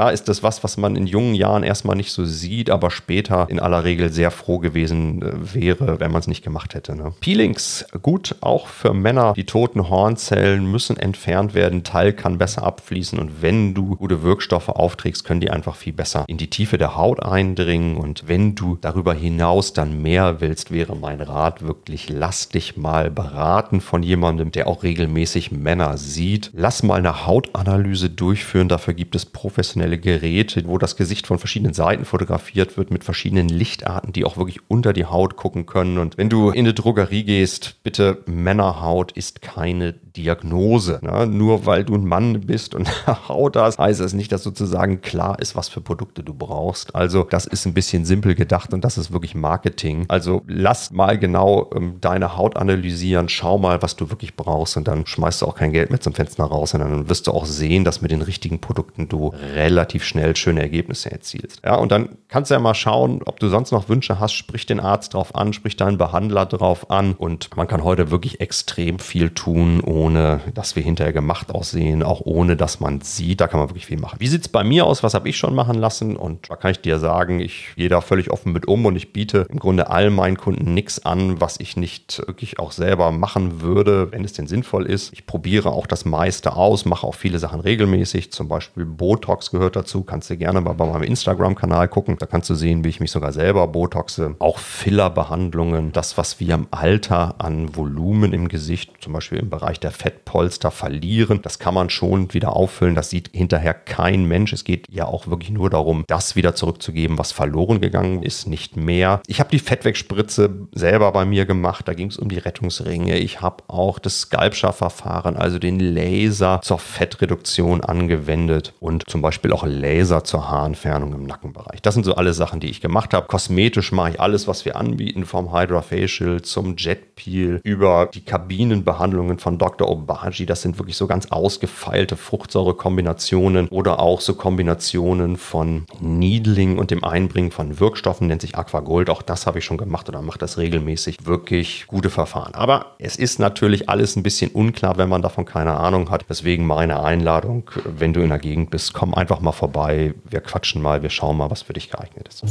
ist 0.03 0.27
das 0.27 0.43
was, 0.43 0.63
was 0.63 0.77
man 0.77 0.95
in 0.95 1.07
jungen 1.07 1.35
Jahren 1.35 1.63
erstmal 1.63 1.95
nicht 1.95 2.11
so 2.11 2.25
sieht, 2.25 2.69
aber 2.69 2.91
später 2.91 3.47
in 3.49 3.59
aller 3.59 3.83
Regel 3.83 4.11
sehr 4.11 4.29
froh 4.29 4.59
gewesen 4.59 5.21
äh, 5.21 5.53
wäre, 5.53 5.99
wenn 5.99 6.11
man 6.11 6.19
es 6.19 6.27
nicht 6.27 6.43
gemacht 6.43 6.75
hätte. 6.75 6.95
Ne? 6.95 7.13
Peelings, 7.21 7.85
gut, 8.01 8.35
auch 8.41 8.67
für 8.67 8.93
Männer. 8.93 9.33
Die 9.33 9.45
toten 9.45 9.89
Hornzellen 9.89 10.69
müssen 10.69 10.97
entfernt 10.97 11.53
werden, 11.53 11.83
Teil 11.83 12.13
kann 12.13 12.37
besser 12.37 12.63
abfließen 12.63 13.17
und 13.19 13.41
wenn 13.41 13.73
du 13.73 13.95
gute 13.95 14.21
Wirkstoffe 14.21 14.69
aufträgst, 14.69 15.23
können 15.23 15.39
die 15.39 15.49
einfach 15.49 15.75
viel 15.75 15.93
besser 15.93 16.25
in 16.27 16.37
die 16.37 16.49
Tiefe 16.49 16.77
der 16.77 16.95
Haut 16.95 17.23
eindringen 17.23 17.97
und 17.97 18.27
wenn 18.27 18.55
du 18.55 18.77
darüber 18.81 19.13
hinaus 19.13 19.73
dann 19.73 20.01
mehr 20.01 20.41
willst, 20.41 20.71
wäre 20.71 20.95
mein 20.95 21.21
Rat 21.21 21.61
wirklich, 21.61 22.09
lass 22.09 22.49
dich 22.49 22.75
mal 22.75 23.09
beraten 23.09 23.81
von 23.81 24.03
jemandem, 24.03 24.51
der 24.51 24.67
auch 24.67 24.83
regelmäßig 24.83 25.51
Männer 25.51 25.97
sieht. 25.97 26.51
Lass 26.53 26.83
mal 26.83 26.95
eine 26.95 27.25
Hautanalyse 27.25 28.09
durchführen, 28.09 28.67
dafür 28.67 28.93
gibt 28.93 29.15
es 29.15 29.25
professionelle 29.25 29.84
Geräte, 29.97 30.63
wo 30.65 30.77
das 30.77 30.95
Gesicht 30.95 31.27
von 31.27 31.39
verschiedenen 31.39 31.73
Seiten 31.73 32.05
fotografiert 32.05 32.77
wird 32.77 32.91
mit 32.91 33.03
verschiedenen 33.03 33.49
Lichtarten, 33.49 34.13
die 34.13 34.25
auch 34.25 34.37
wirklich 34.37 34.59
unter 34.67 34.93
die 34.93 35.05
Haut 35.05 35.35
gucken 35.35 35.65
können. 35.65 35.97
Und 35.97 36.17
wenn 36.17 36.29
du 36.29 36.49
in 36.49 36.65
eine 36.65 36.73
Drogerie 36.73 37.23
gehst, 37.23 37.83
bitte 37.83 38.23
Männerhaut 38.25 39.11
ist 39.11 39.41
keine 39.41 39.95
Diagnose. 40.15 40.99
Ne? 41.01 41.27
Nur 41.27 41.65
weil 41.65 41.83
du 41.83 41.95
ein 41.95 42.05
Mann 42.05 42.41
bist 42.41 42.75
und 42.75 42.89
Haut 43.27 43.55
hast, 43.55 43.79
heißt 43.79 44.01
es 44.01 44.13
nicht, 44.13 44.31
dass 44.31 44.43
sozusagen 44.43 45.01
klar 45.01 45.39
ist, 45.39 45.55
was 45.55 45.69
für 45.69 45.81
Produkte 45.81 46.23
du 46.23 46.33
brauchst. 46.33 46.95
Also 46.95 47.23
das 47.23 47.45
ist 47.45 47.65
ein 47.65 47.73
bisschen 47.73 48.05
simpel 48.05 48.35
gedacht 48.35 48.73
und 48.73 48.83
das 48.83 48.97
ist 48.97 49.11
wirklich 49.11 49.35
Marketing. 49.35 50.05
Also 50.07 50.41
lass 50.47 50.91
mal 50.91 51.17
genau 51.17 51.69
ähm, 51.75 51.97
deine 52.01 52.37
Haut 52.37 52.57
analysieren, 52.57 53.29
schau 53.29 53.57
mal, 53.57 53.81
was 53.81 53.95
du 53.95 54.09
wirklich 54.09 54.35
brauchst 54.35 54.77
und 54.77 54.87
dann 54.87 55.05
schmeißt 55.05 55.41
du 55.41 55.45
auch 55.45 55.55
kein 55.55 55.71
Geld 55.71 55.89
mehr 55.89 56.01
zum 56.01 56.13
Fenster 56.13 56.43
raus, 56.45 56.71
sondern 56.71 56.91
dann 56.91 57.09
wirst 57.09 57.27
du 57.27 57.31
auch 57.31 57.45
sehen, 57.45 57.83
dass 57.83 58.01
mit 58.01 58.11
den 58.11 58.21
richtigen 58.21 58.59
Produkten 58.59 59.07
du 59.07 59.33
relativ 59.53 60.03
schnell 60.03 60.35
schöne 60.35 60.61
Ergebnisse 60.61 61.11
erzielst. 61.11 61.61
Ja, 61.63 61.75
und 61.75 61.91
dann 61.91 62.17
kannst 62.27 62.51
du 62.51 62.55
ja 62.55 62.59
mal 62.59 62.73
schauen, 62.73 63.21
ob 63.25 63.39
du 63.39 63.49
sonst 63.49 63.71
noch 63.71 63.89
Wünsche 63.89 64.19
hast, 64.19 64.33
sprich 64.33 64.65
den 64.65 64.79
Arzt 64.79 65.13
drauf 65.13 65.35
an, 65.35 65.53
sprich 65.53 65.75
deinen 65.75 65.97
Behandler 65.97 66.45
drauf 66.45 66.89
an 66.89 67.13
und 67.13 67.55
man 67.55 67.67
kann 67.67 67.83
heute 67.83 68.11
wirklich 68.11 68.41
extrem 68.41 68.99
viel 68.99 69.29
tun, 69.29 69.81
ohne 69.81 70.04
dass 70.13 70.75
wir 70.75 70.83
hinterher 70.83 71.13
gemacht 71.13 71.51
aussehen, 71.51 72.03
auch 72.03 72.21
ohne 72.23 72.55
dass 72.55 72.79
man 72.79 73.01
sieht, 73.01 73.41
da 73.41 73.47
kann 73.47 73.59
man 73.59 73.69
wirklich 73.69 73.85
viel 73.85 73.99
machen. 73.99 74.19
Wie 74.19 74.27
sieht 74.27 74.41
es 74.41 74.47
bei 74.47 74.63
mir 74.63 74.85
aus? 74.85 75.03
Was 75.03 75.13
habe 75.13 75.29
ich 75.29 75.37
schon 75.37 75.55
machen 75.55 75.75
lassen? 75.75 76.15
Und 76.15 76.49
da 76.49 76.55
kann 76.55 76.71
ich 76.71 76.81
dir 76.81 76.99
sagen, 76.99 77.39
ich 77.39 77.69
gehe 77.75 77.89
da 77.89 78.01
völlig 78.01 78.31
offen 78.31 78.53
mit 78.53 78.67
um 78.67 78.85
und 78.85 78.95
ich 78.95 79.13
biete 79.13 79.47
im 79.49 79.59
Grunde 79.59 79.89
all 79.89 80.09
meinen 80.09 80.37
Kunden 80.37 80.73
nichts 80.73 81.05
an, 81.05 81.41
was 81.41 81.59
ich 81.59 81.77
nicht 81.77 82.21
wirklich 82.27 82.59
auch 82.59 82.71
selber 82.71 83.11
machen 83.11 83.61
würde, 83.61 84.11
wenn 84.11 84.23
es 84.23 84.33
denn 84.33 84.47
sinnvoll 84.47 84.85
ist. 84.85 85.13
Ich 85.13 85.25
probiere 85.25 85.71
auch 85.71 85.87
das 85.87 86.05
meiste 86.05 86.55
aus, 86.55 86.85
mache 86.85 87.07
auch 87.07 87.15
viele 87.15 87.39
Sachen 87.39 87.59
regelmäßig, 87.59 88.31
zum 88.31 88.47
Beispiel 88.47 88.85
Botox 88.85 89.51
gehört 89.51 89.75
dazu. 89.75 90.03
Kannst 90.03 90.29
du 90.29 90.37
gerne 90.37 90.61
mal 90.61 90.73
bei 90.73 90.85
meinem 90.85 91.03
Instagram-Kanal 91.03 91.87
gucken. 91.87 92.17
Da 92.19 92.25
kannst 92.25 92.49
du 92.49 92.55
sehen, 92.55 92.83
wie 92.83 92.89
ich 92.89 92.99
mich 92.99 93.11
sogar 93.11 93.31
selber 93.31 93.67
botoxe. 93.67 94.35
Auch 94.39 94.59
Fillerbehandlungen. 94.59 95.91
Das, 95.91 96.17
was 96.17 96.39
wir 96.39 96.55
im 96.55 96.67
Alter 96.71 97.35
an 97.39 97.75
Volumen 97.75 98.33
im 98.33 98.47
Gesicht, 98.47 98.91
zum 99.01 99.13
Beispiel 99.13 99.39
im 99.39 99.49
Bereich 99.49 99.79
der 99.79 99.91
Fettpolster 99.95 100.71
verlieren, 100.71 101.41
das 101.41 101.59
kann 101.59 101.73
man 101.73 101.89
schon 101.89 102.33
wieder 102.33 102.55
auffüllen. 102.55 102.95
Das 102.95 103.09
sieht 103.09 103.29
hinterher 103.33 103.73
kein 103.73 104.25
Mensch. 104.25 104.53
Es 104.53 104.63
geht 104.63 104.87
ja 104.89 105.05
auch 105.05 105.27
wirklich 105.27 105.51
nur 105.51 105.69
darum, 105.69 106.03
das 106.07 106.35
wieder 106.35 106.55
zurückzugeben, 106.55 107.17
was 107.17 107.31
verloren 107.31 107.81
gegangen 107.81 108.23
ist, 108.23 108.47
nicht 108.47 108.75
mehr. 108.77 109.21
Ich 109.27 109.39
habe 109.39 109.49
die 109.49 109.59
Fettwegspritze 109.59 110.67
selber 110.73 111.11
bei 111.11 111.25
mir 111.25 111.45
gemacht. 111.45 111.87
Da 111.87 111.93
ging 111.93 112.07
es 112.07 112.17
um 112.17 112.29
die 112.29 112.37
Rettungsringe. 112.37 113.17
Ich 113.17 113.41
habe 113.41 113.63
auch 113.67 113.99
das 113.99 114.21
Sculpture-Verfahren, 114.21 115.37
also 115.37 115.59
den 115.59 115.79
Laser 115.79 116.59
zur 116.61 116.79
Fettreduktion 116.79 117.81
angewendet 117.81 118.73
und 118.79 119.09
zum 119.09 119.21
Beispiel 119.21 119.51
auch 119.51 119.65
Laser 119.65 120.23
zur 120.23 120.49
Haarentfernung 120.49 121.13
im 121.13 121.23
Nackenbereich. 121.23 121.81
Das 121.81 121.93
sind 121.93 122.03
so 122.03 122.15
alle 122.15 122.33
Sachen, 122.33 122.59
die 122.59 122.69
ich 122.69 122.81
gemacht 122.81 123.13
habe. 123.13 123.27
Kosmetisch 123.27 123.91
mache 123.91 124.11
ich 124.11 124.19
alles, 124.19 124.47
was 124.47 124.65
wir 124.65 124.75
anbieten, 124.75 125.25
vom 125.25 125.53
Hydra 125.53 125.81
Facial 125.81 126.41
zum 126.41 126.75
Jet 126.77 127.15
Peel 127.15 127.59
über 127.63 128.09
die 128.13 128.21
Kabinenbehandlungen 128.21 129.39
von 129.39 129.57
Dr. 129.57 129.84
Obagi. 129.87 130.45
Das 130.45 130.61
sind 130.61 130.77
wirklich 130.77 130.97
so 130.97 131.07
ganz 131.07 131.27
ausgefeilte 131.27 132.17
Fruchtsäurekombinationen 132.17 133.67
oder 133.69 133.99
auch 133.99 134.21
so 134.21 134.35
Kombinationen 134.35 135.37
von 135.37 135.85
Needling 135.99 136.77
und 136.77 136.91
dem 136.91 137.03
Einbringen 137.03 137.51
von 137.51 137.79
Wirkstoffen, 137.79 138.27
nennt 138.27 138.41
sich 138.41 138.55
Aquagold. 138.55 139.09
Auch 139.09 139.21
das 139.21 139.45
habe 139.47 139.59
ich 139.59 139.65
schon 139.65 139.77
gemacht 139.77 140.09
oder 140.09 140.21
mache 140.21 140.39
das 140.39 140.57
regelmäßig. 140.57 141.25
Wirklich 141.25 141.85
gute 141.87 142.09
Verfahren. 142.09 142.53
Aber 142.55 142.95
es 142.99 143.15
ist 143.15 143.39
natürlich 143.39 143.89
alles 143.89 144.15
ein 144.15 144.23
bisschen 144.23 144.51
unklar, 144.51 144.97
wenn 144.97 145.09
man 145.09 145.21
davon 145.21 145.45
keine 145.45 145.77
Ahnung 145.77 146.09
hat. 146.09 146.25
Deswegen 146.29 146.65
meine 146.65 147.03
Einladung, 147.03 147.69
wenn 147.85 148.13
du 148.13 148.21
in 148.21 148.29
der 148.29 148.39
Gegend 148.39 148.71
bist, 148.71 148.93
komm 148.93 149.13
einfach 149.13 149.39
mal 149.39 149.51
vorbei. 149.51 150.13
Wir 150.29 150.41
quatschen 150.41 150.81
mal, 150.81 151.01
wir 151.01 151.09
schauen 151.09 151.37
mal, 151.37 151.51
was 151.51 151.63
für 151.63 151.73
dich 151.73 151.89
geeignet 151.89 152.27
ist. 152.27 152.43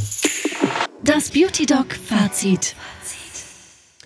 Das 1.03 1.29
Beauty 1.29 1.65
Dog 1.65 1.93
Fazit. 1.93 2.75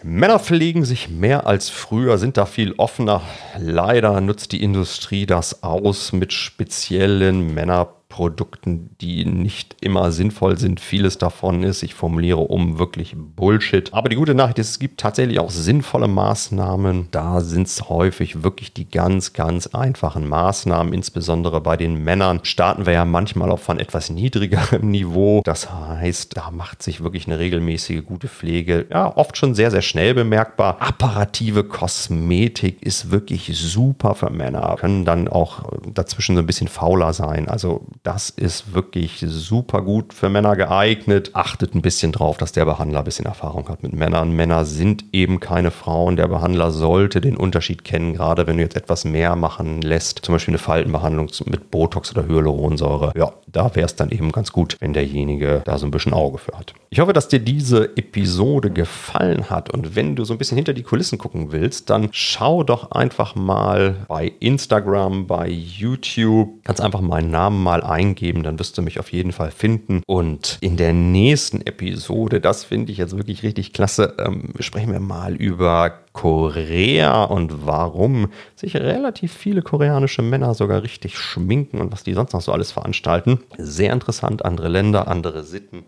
Männer 0.04 0.40
pflegen 0.40 0.86
sich 0.86 1.10
mehr 1.10 1.46
als 1.46 1.70
früher, 1.70 2.18
sind 2.18 2.38
da 2.38 2.46
viel 2.46 2.74
offener. 2.78 3.22
Leider 3.58 4.22
nutzt 4.22 4.54
die 4.54 4.64
Industrie 4.64 5.26
das 5.26 5.62
aus 5.64 6.14
mit 6.14 6.32
speziellen 6.32 7.54
Männer 7.54 7.99
Produkten, 8.20 8.90
die 9.00 9.24
nicht 9.24 9.78
immer 9.80 10.12
sinnvoll 10.12 10.58
sind. 10.58 10.82
Vieles 10.82 11.18
davon 11.18 11.64
ist, 11.64 11.84
ich 11.84 11.94
formuliere 11.94 12.40
um, 12.40 12.78
wirklich 12.78 13.16
Bullshit. 13.16 13.94
Aber 13.94 14.10
die 14.10 14.18
gute 14.18 14.36
Nachricht 14.36 14.60
ist, 14.60 14.72
es 14.72 14.80
gibt 14.80 15.00
tatsächlich 15.00 15.40
auch 15.40 15.50
sinnvolle 15.50 16.10
Maßnahmen. 16.10 17.08
Da 17.12 17.40
sind 17.40 17.68
es 17.68 17.88
häufig 17.88 18.44
wirklich 18.44 18.74
die 18.74 18.90
ganz, 18.90 19.32
ganz 19.32 19.68
einfachen 19.68 20.28
Maßnahmen. 20.28 20.92
Insbesondere 20.92 21.62
bei 21.62 21.78
den 21.78 22.04
Männern 22.04 22.42
starten 22.44 22.86
wir 22.86 22.92
ja 22.92 23.06
manchmal 23.06 23.52
auch 23.52 23.60
von 23.60 23.80
etwas 23.80 24.10
niedrigerem 24.10 24.82
Niveau. 24.92 25.42
Das 25.46 25.72
heißt, 25.72 26.36
da 26.36 26.52
macht 26.52 26.84
sich 26.84 27.02
wirklich 27.02 27.26
eine 27.26 27.40
regelmäßige 27.40 28.04
gute 28.04 28.28
Pflege 28.28 28.86
ja 28.90 29.16
oft 29.16 29.38
schon 29.38 29.56
sehr, 29.56 29.72
sehr 29.72 29.82
schnell 29.82 30.14
bemerkbar. 30.14 30.76
Apparative 30.82 31.64
Kosmetik 31.64 32.84
ist 32.84 33.12
wirklich 33.12 33.58
super 33.58 34.14
für 34.14 34.30
Männer. 34.30 34.76
Können 34.78 35.06
dann 35.06 35.30
auch 35.30 35.64
dazwischen 35.94 36.36
so 36.36 36.42
ein 36.42 36.48
bisschen 36.48 36.68
fauler 36.68 37.14
sein. 37.14 37.48
Also 37.48 37.86
das 38.10 38.32
ist 38.32 38.74
wirklich 38.74 39.24
super 39.28 39.84
gut 39.84 40.16
für 40.16 40.30
Männer 40.30 40.56
geeignet. 40.56 41.30
Achtet 41.34 41.76
ein 41.76 41.84
bisschen 41.84 42.12
drauf, 42.12 42.38
dass 42.38 42.52
der 42.52 42.66
Behandler 42.66 43.00
ein 43.00 43.06
bisschen 43.06 43.28
Erfahrung 43.28 43.70
hat 43.70 43.84
mit 43.84 43.94
Männern. 43.94 44.32
Männer 44.32 44.66
sind 44.66 45.06
eben 45.12 45.40
keine 45.40 45.70
Frauen. 45.70 46.16
Der 46.16 46.28
Behandler 46.28 46.72
sollte 46.72 47.22
den 47.22 47.38
Unterschied 47.38 47.84
kennen, 47.84 48.14
gerade 48.16 48.48
wenn 48.48 48.58
du 48.58 48.64
jetzt 48.64 48.76
etwas 48.76 49.06
mehr 49.06 49.36
machen 49.36 49.84
lässt. 49.84 50.26
Zum 50.26 50.34
Beispiel 50.34 50.54
eine 50.54 50.58
Faltenbehandlung 50.58 51.30
mit 51.46 51.70
Botox 51.70 52.12
oder 52.12 52.28
Hyaluronsäure. 52.28 53.12
Ja, 53.16 53.32
da 53.52 53.76
wäre 53.76 53.86
es 53.86 53.96
dann 53.96 54.10
eben 54.10 54.32
ganz 54.32 54.52
gut, 54.52 54.78
wenn 54.80 54.94
derjenige 54.94 55.62
da 55.66 55.78
so 55.78 55.86
ein 55.86 55.92
bisschen 55.92 56.14
Auge 56.14 56.40
für 56.40 56.58
hat. 56.58 56.74
Ich 56.90 57.00
hoffe, 57.00 57.14
dass 57.14 57.28
dir 57.28 57.40
diese 57.40 57.96
Episode 57.98 58.72
gefallen 58.72 59.50
hat 59.50 59.72
und 59.72 59.96
wenn 59.96 60.16
du 60.16 60.26
so 60.26 60.34
ein 60.34 60.38
bisschen 60.38 60.56
hinter 60.56 60.74
die 60.74 60.84
Kulissen 60.84 61.18
gucken 61.18 61.52
willst, 61.52 61.90
dann 61.90 62.10
schau 62.12 62.64
doch 62.64 62.92
einfach 62.92 63.36
mal 63.36 63.96
bei 64.08 64.32
Instagram, 64.40 65.28
bei 65.28 65.48
YouTube, 65.48 66.64
ganz 66.64 66.80
einfach 66.80 67.02
meinen 67.02 67.32
Namen 67.32 67.62
mal 67.62 67.84
eingeben, 68.00 68.44
dann 68.44 68.58
wirst 68.60 68.78
du 68.78 68.82
mich 68.82 69.00
auf 69.00 69.12
jeden 69.12 69.32
Fall 69.32 69.52
finden. 69.52 70.02
Und 70.08 70.58
in 70.62 70.78
der 70.78 70.94
nächsten 70.94 71.62
Episode, 71.62 72.40
das 72.40 72.64
finde 72.64 72.92
ich 72.92 72.98
jetzt 72.98 73.16
wirklich 73.18 73.44
richtig 73.44 73.74
klasse, 73.74 74.16
ähm, 74.18 74.54
sprechen 74.60 74.92
wir 74.92 75.02
mal 75.02 75.36
über 75.36 76.00
Korea 76.14 77.24
und 77.24 77.66
warum 77.66 78.30
sich 78.56 78.76
relativ 78.76 79.34
viele 79.34 79.62
koreanische 79.62 80.22
Männer 80.22 80.54
sogar 80.54 80.82
richtig 80.82 81.18
schminken 81.18 81.80
und 81.80 81.92
was 81.92 82.04
die 82.04 82.14
sonst 82.14 82.34
noch 82.34 82.42
so 82.42 82.52
alles 82.52 82.72
veranstalten. 82.72 83.40
Sehr 83.58 83.92
interessant, 83.94 84.46
andere 84.46 84.70
Länder, 84.70 85.08
andere 85.08 85.44
Sitten. 85.44 85.84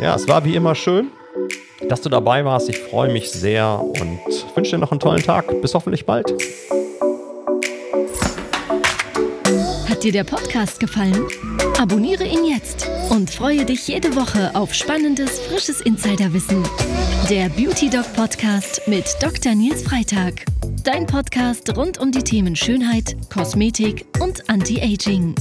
Ja, 0.00 0.14
es 0.14 0.28
war 0.28 0.44
wie 0.44 0.54
immer 0.54 0.74
schön, 0.74 1.08
dass 1.88 2.00
du 2.00 2.08
dabei 2.08 2.44
warst. 2.44 2.68
Ich 2.68 2.78
freue 2.78 3.12
mich 3.12 3.30
sehr 3.30 3.80
und 3.80 4.20
wünsche 4.54 4.72
dir 4.72 4.78
noch 4.78 4.92
einen 4.92 5.00
tollen 5.00 5.22
Tag. 5.22 5.60
Bis 5.60 5.74
hoffentlich 5.74 6.06
bald. 6.06 6.32
Hat 9.88 10.02
dir 10.02 10.12
der 10.12 10.24
Podcast 10.24 10.78
gefallen? 10.78 11.26
Abonniere 11.88 12.24
ihn 12.26 12.44
jetzt 12.44 12.90
und 13.10 13.30
freue 13.30 13.64
dich 13.64 13.86
jede 13.86 14.16
Woche 14.16 14.50
auf 14.56 14.74
spannendes, 14.74 15.38
frisches 15.38 15.80
Insiderwissen. 15.82 16.64
Der 17.30 17.48
Beauty 17.48 17.88
Dog 17.88 18.12
Podcast 18.12 18.82
mit 18.88 19.04
Dr. 19.20 19.54
Nils 19.54 19.84
Freitag. 19.84 20.46
Dein 20.82 21.06
Podcast 21.06 21.76
rund 21.76 21.98
um 21.98 22.10
die 22.10 22.24
Themen 22.24 22.56
Schönheit, 22.56 23.16
Kosmetik 23.32 24.04
und 24.18 24.50
Anti-Aging. 24.50 25.36